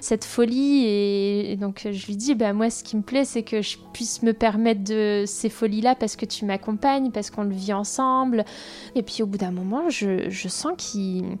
cette 0.00 0.24
folie. 0.24 0.84
Et, 0.84 1.52
et 1.52 1.56
donc 1.56 1.88
je 1.90 2.06
lui 2.06 2.16
dis, 2.16 2.34
bah, 2.34 2.52
moi, 2.52 2.68
ce 2.68 2.84
qui 2.84 2.96
me 2.96 3.02
plaît, 3.02 3.24
c'est 3.24 3.42
que 3.42 3.62
je 3.62 3.78
puisse 3.94 4.22
me 4.22 4.34
permettre 4.34 4.84
de 4.84 5.24
ces 5.26 5.48
folies-là 5.48 5.94
parce 5.94 6.16
que 6.16 6.26
tu 6.26 6.44
m'accompagnes, 6.44 7.10
parce 7.10 7.30
qu'on 7.30 7.44
le 7.44 7.54
vit 7.54 7.72
ensemble. 7.72 8.44
Et 8.94 9.02
puis 9.02 9.22
au 9.22 9.26
bout 9.26 9.38
d'un 9.38 9.52
moment, 9.52 9.88
je, 9.88 10.28
je 10.28 10.48
sens 10.48 10.74
qu'il 10.76 11.38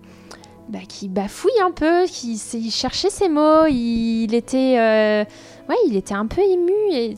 bah, 0.68 0.78
qu'il 0.88 1.10
bafouille 1.10 1.60
un 1.62 1.70
peu, 1.70 2.06
s'est- 2.06 2.58
il 2.58 2.70
cherchait 2.70 3.10
ses 3.10 3.28
mots, 3.28 3.66
il, 3.68 4.34
était, 4.34 4.78
euh, 4.78 5.24
ouais, 5.68 5.76
il 5.86 5.96
était 5.96 6.14
un 6.14 6.26
peu 6.26 6.40
ému 6.40 6.72
et, 6.92 7.16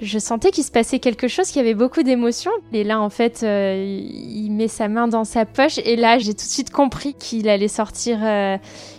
je, 0.00 0.18
sentais 0.18 0.50
qu'il 0.50 0.62
se 0.62 0.70
passait 0.70 1.00
quelque 1.00 1.26
chose, 1.26 1.48
qu'il 1.48 1.56
y 1.56 1.64
avait 1.64 1.74
beaucoup 1.74 2.02
d'émotions. 2.02 2.52
Et 2.72 2.84
là, 2.84 3.00
en 3.00 3.10
fait, 3.10 3.42
euh, 3.42 3.98
il 4.00 4.50
met 4.50 4.68
sa 4.68 4.88
main 4.88 5.08
dans 5.08 5.24
sa 5.24 5.44
poche 5.44 5.78
et 5.78 5.96
là, 5.96 6.18
j'ai 6.18 6.34
tout 6.34 6.44
de 6.44 6.50
suite 6.50 6.70
compris 6.70 7.14
qu'il 7.14 7.48
allait 7.48 7.66
sortir 7.66 8.18
euh, 8.22 8.56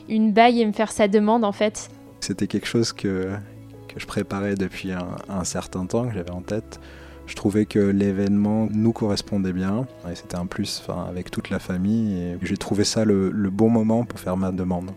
une 0.09 0.33
bague 0.33 0.57
et 0.57 0.65
me 0.65 0.73
faire 0.73 0.91
sa 0.91 1.07
demande, 1.07 1.45
en 1.45 1.53
fait. 1.53 1.89
C'était 2.19 2.47
quelque 2.47 2.67
chose 2.67 2.91
que, 2.91 3.31
que 3.87 3.97
je 3.97 4.05
préparais 4.05 4.55
depuis 4.55 4.91
un 4.91 5.43
certain 5.45 5.85
temps, 5.85 6.07
que 6.07 6.13
j'avais 6.13 6.31
en 6.31 6.41
tête. 6.41 6.81
Je 7.29 7.35
trouvais 7.35 7.67
que 7.67 7.77
l'événement 7.77 8.67
nous 8.71 8.91
correspondait 8.91 9.53
bien, 9.53 9.85
et 10.11 10.15
c'était 10.15 10.35
un 10.35 10.47
plus 10.47 10.83
avec 11.07 11.29
toute 11.29 11.51
la 11.51 11.59
famille, 11.59 12.17
et 12.17 12.37
j'ai 12.41 12.57
trouvé 12.57 12.83
ça 12.83 13.05
le, 13.05 13.29
bon 13.51 13.69
moment 13.69 14.03
pour 14.03 14.19
faire 14.19 14.35
ma 14.35 14.51
demande. 14.51 14.89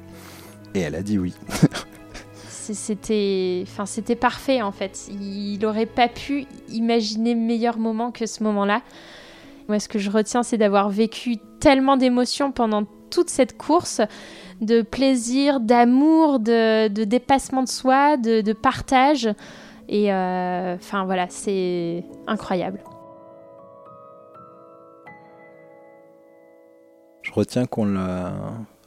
Et 0.75 0.81
elle 0.81 0.95
a 0.95 1.03
dit 1.03 1.19
oui. 1.19 1.35
C'était, 2.49 3.65
enfin, 3.67 3.87
c'était 3.87 4.15
parfait 4.15 4.63
en 4.63 4.71
fait. 4.71 5.11
Il 5.11 5.59
n'aurait 5.59 5.85
pas 5.85 6.09
pu 6.09 6.47
imaginer 6.71 7.35
meilleur 7.35 7.77
moment 7.77 8.13
que 8.13 8.25
ce 8.25 8.43
moment-là. 8.45 8.83
Moi, 9.69 9.81
ce 9.81 9.89
que 9.89 9.99
je 9.99 10.09
retiens, 10.09 10.45
c'est 10.45 10.59
d'avoir 10.59 10.89
vécu 10.89 11.39
tellement 11.59 11.97
d'émotions 11.97 12.53
pendant 12.53 12.85
toute 13.11 13.29
cette 13.31 13.59
course, 13.59 14.01
de 14.61 14.81
plaisir, 14.81 15.59
d'amour, 15.59 16.39
de, 16.39 16.87
de 16.87 17.03
dépassement 17.03 17.65
de 17.65 17.69
soi, 17.69 18.17
de, 18.17 18.41
de 18.41 18.53
partage. 18.53 19.29
Et 19.93 20.11
euh, 20.11 20.79
voilà, 21.05 21.27
c'est 21.29 22.03
incroyable. 22.27 22.83
Je 27.21 27.31
retiens 27.31 27.67
qu'on 27.67 27.85
l'a, 27.85 28.33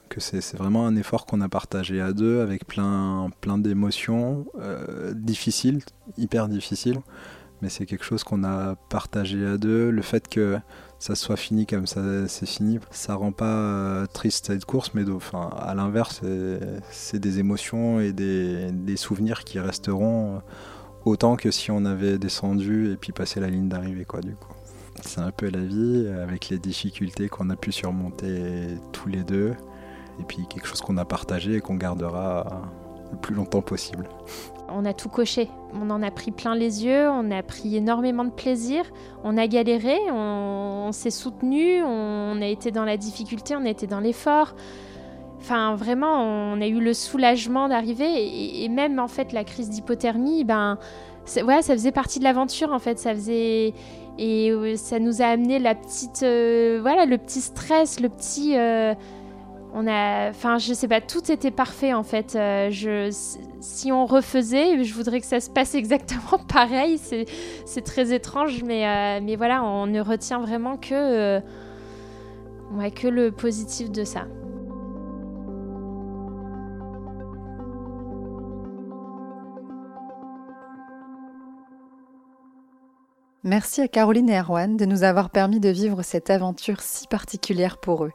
que 0.09 0.19
c'est 0.19 0.57
vraiment 0.57 0.87
un 0.87 0.95
effort 0.95 1.27
qu'on 1.27 1.41
a 1.41 1.47
partagé 1.47 2.01
à 2.01 2.11
deux 2.11 2.41
avec 2.41 2.65
plein, 2.65 3.29
plein 3.39 3.59
d'émotions 3.59 4.47
euh, 4.59 5.13
difficiles, 5.13 5.81
hyper 6.17 6.47
difficiles. 6.47 6.99
Mais 7.61 7.69
c'est 7.69 7.85
quelque 7.85 8.03
chose 8.03 8.23
qu'on 8.23 8.43
a 8.43 8.73
partagé 8.89 9.45
à 9.45 9.57
deux. 9.59 9.91
Le 9.91 10.01
fait 10.01 10.27
que 10.27 10.57
ça 10.97 11.13
soit 11.13 11.37
fini 11.37 11.67
comme 11.67 11.85
ça 11.85 12.27
c'est 12.27 12.47
fini, 12.47 12.79
ça 12.89 13.13
rend 13.13 13.31
pas 13.31 13.45
euh, 13.45 14.05
triste 14.07 14.47
cette 14.47 14.65
course, 14.65 14.91
mais 14.95 15.03
à 15.55 15.75
l'inverse, 15.75 16.21
c'est 16.89 17.19
des 17.19 17.37
émotions 17.37 17.99
et 17.99 18.11
des, 18.11 18.71
des, 18.71 18.97
souvenirs 18.97 19.43
qui 19.43 19.59
resteront 19.59 20.41
autant 21.05 21.35
que 21.35 21.51
si 21.51 21.71
on 21.71 21.85
avait 21.85 22.17
descendu 22.17 22.91
et 22.91 22.97
puis 22.97 23.11
passé 23.11 23.39
la 23.39 23.49
ligne 23.49 23.69
d'arrivée, 23.69 24.05
quoi, 24.05 24.21
du 24.21 24.35
coup. 24.35 24.53
C'est 25.01 25.21
un 25.21 25.31
peu 25.31 25.49
la 25.49 25.59
vie, 25.59 26.07
avec 26.21 26.49
les 26.49 26.57
difficultés 26.57 27.29
qu'on 27.29 27.49
a 27.49 27.55
pu 27.55 27.71
surmonter 27.71 28.77
tous 28.91 29.07
les 29.07 29.23
deux, 29.23 29.53
et 30.19 30.23
puis 30.23 30.47
quelque 30.47 30.67
chose 30.67 30.81
qu'on 30.81 30.97
a 30.97 31.05
partagé 31.05 31.55
et 31.55 31.61
qu'on 31.61 31.75
gardera 31.75 32.63
le 33.11 33.17
plus 33.17 33.35
longtemps 33.35 33.61
possible. 33.61 34.07
On 34.69 34.83
a 34.85 34.93
tout 34.93 35.09
coché, 35.09 35.49
on 35.73 35.89
en 35.91 36.01
a 36.01 36.09
pris 36.09 36.31
plein 36.31 36.55
les 36.55 36.85
yeux, 36.85 37.07
on 37.07 37.29
a 37.29 37.43
pris 37.43 37.75
énormément 37.75 38.23
de 38.25 38.31
plaisir, 38.31 38.83
on 39.23 39.37
a 39.37 39.47
galéré, 39.47 39.97
on, 40.11 40.91
s'est 40.91 41.11
soutenu, 41.11 41.83
on 41.83 42.41
a 42.41 42.47
été 42.47 42.71
dans 42.71 42.85
la 42.85 42.97
difficulté, 42.97 43.55
on 43.55 43.65
a 43.65 43.69
été 43.69 43.85
dans 43.85 43.99
l'effort. 43.99 44.55
Enfin, 45.45 45.75
vraiment, 45.75 46.23
on 46.23 46.59
a 46.59 46.65
eu 46.65 46.79
le 46.79 46.95
soulagement 46.95 47.69
d'arriver 47.69 48.63
et, 48.63 48.67
même 48.67 48.97
en 48.97 49.07
fait 49.07 49.31
la 49.31 49.43
crise 49.43 49.69
d'hypothermie, 49.69 50.43
ben, 50.43 50.79
ouais, 51.43 51.61
ça 51.61 51.73
faisait 51.73 51.91
partie 51.91 52.17
de 52.17 52.23
l'aventure 52.23 52.73
en 52.73 52.79
fait, 52.79 52.97
ça 52.97 53.13
faisait 53.13 53.75
et 54.17 54.49
euh, 54.49 54.75
ça 54.75 54.97
nous 54.97 55.21
a 55.21 55.25
amené 55.25 55.59
la 55.59 55.75
petite, 55.75 56.23
euh, 56.23 56.79
voilà, 56.81 57.05
le 57.05 57.19
petit 57.19 57.41
stress, 57.41 57.99
le 57.99 58.09
petit, 58.09 58.57
euh, 58.57 58.95
on 59.75 59.85
a, 59.85 60.31
enfin, 60.31 60.57
je 60.57 60.73
sais 60.73 60.87
pas, 60.87 60.99
tout 60.99 61.31
était 61.31 61.51
parfait 61.51 61.93
en 61.93 62.01
fait. 62.01 62.35
si 63.59 63.91
on 63.91 64.07
refaisait, 64.07 64.83
je 64.83 64.93
voudrais 64.95 65.19
que 65.19 65.27
ça 65.27 65.39
se 65.39 65.51
passe 65.51 65.75
exactement 65.75 66.39
pareil. 66.51 66.97
C'est 66.97 67.81
très 67.83 68.11
étrange, 68.15 68.63
mais 68.63 69.21
mais 69.21 69.35
voilà, 69.35 69.63
on 69.63 69.85
ne 69.85 70.01
retient 70.01 70.39
vraiment 70.39 70.77
que, 70.77 71.39
ouais, 72.73 72.89
que 72.89 73.07
le 73.07 73.29
positif 73.31 73.91
de 73.91 74.03
ça. 74.03 74.25
Merci 83.45 83.81
à 83.81 83.87
Caroline 83.87 84.31
et 84.31 84.39
Erwan 84.39 84.75
de 84.75 84.85
nous 84.85 85.03
avoir 85.03 85.29
permis 85.29 85.59
de 85.59 85.69
vivre 85.69 86.01
cette 86.01 86.31
aventure 86.31 86.81
si 86.81 87.05
particulière 87.05 87.77
pour 87.77 88.03
eux. 88.03 88.11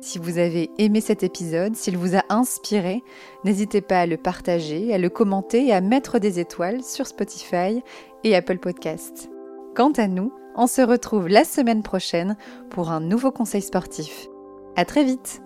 Si 0.00 0.18
vous 0.18 0.38
avez 0.38 0.70
aimé 0.78 1.02
cet 1.02 1.22
épisode, 1.22 1.76
s'il 1.76 1.98
vous 1.98 2.16
a 2.16 2.22
inspiré, 2.30 3.04
n'hésitez 3.44 3.82
pas 3.82 4.00
à 4.00 4.06
le 4.06 4.16
partager, 4.16 4.94
à 4.94 4.96
le 4.96 5.10
commenter 5.10 5.66
et 5.66 5.74
à 5.74 5.82
mettre 5.82 6.18
des 6.18 6.40
étoiles 6.40 6.82
sur 6.82 7.06
Spotify 7.06 7.82
et 8.24 8.34
Apple 8.34 8.56
Podcasts. 8.56 9.28
Quant 9.76 9.92
à 9.92 10.08
nous, 10.08 10.32
on 10.56 10.66
se 10.66 10.80
retrouve 10.80 11.28
la 11.28 11.44
semaine 11.44 11.82
prochaine 11.82 12.38
pour 12.70 12.90
un 12.90 13.00
nouveau 13.00 13.32
conseil 13.32 13.60
sportif. 13.60 14.28
À 14.76 14.86
très 14.86 15.04
vite! 15.04 15.42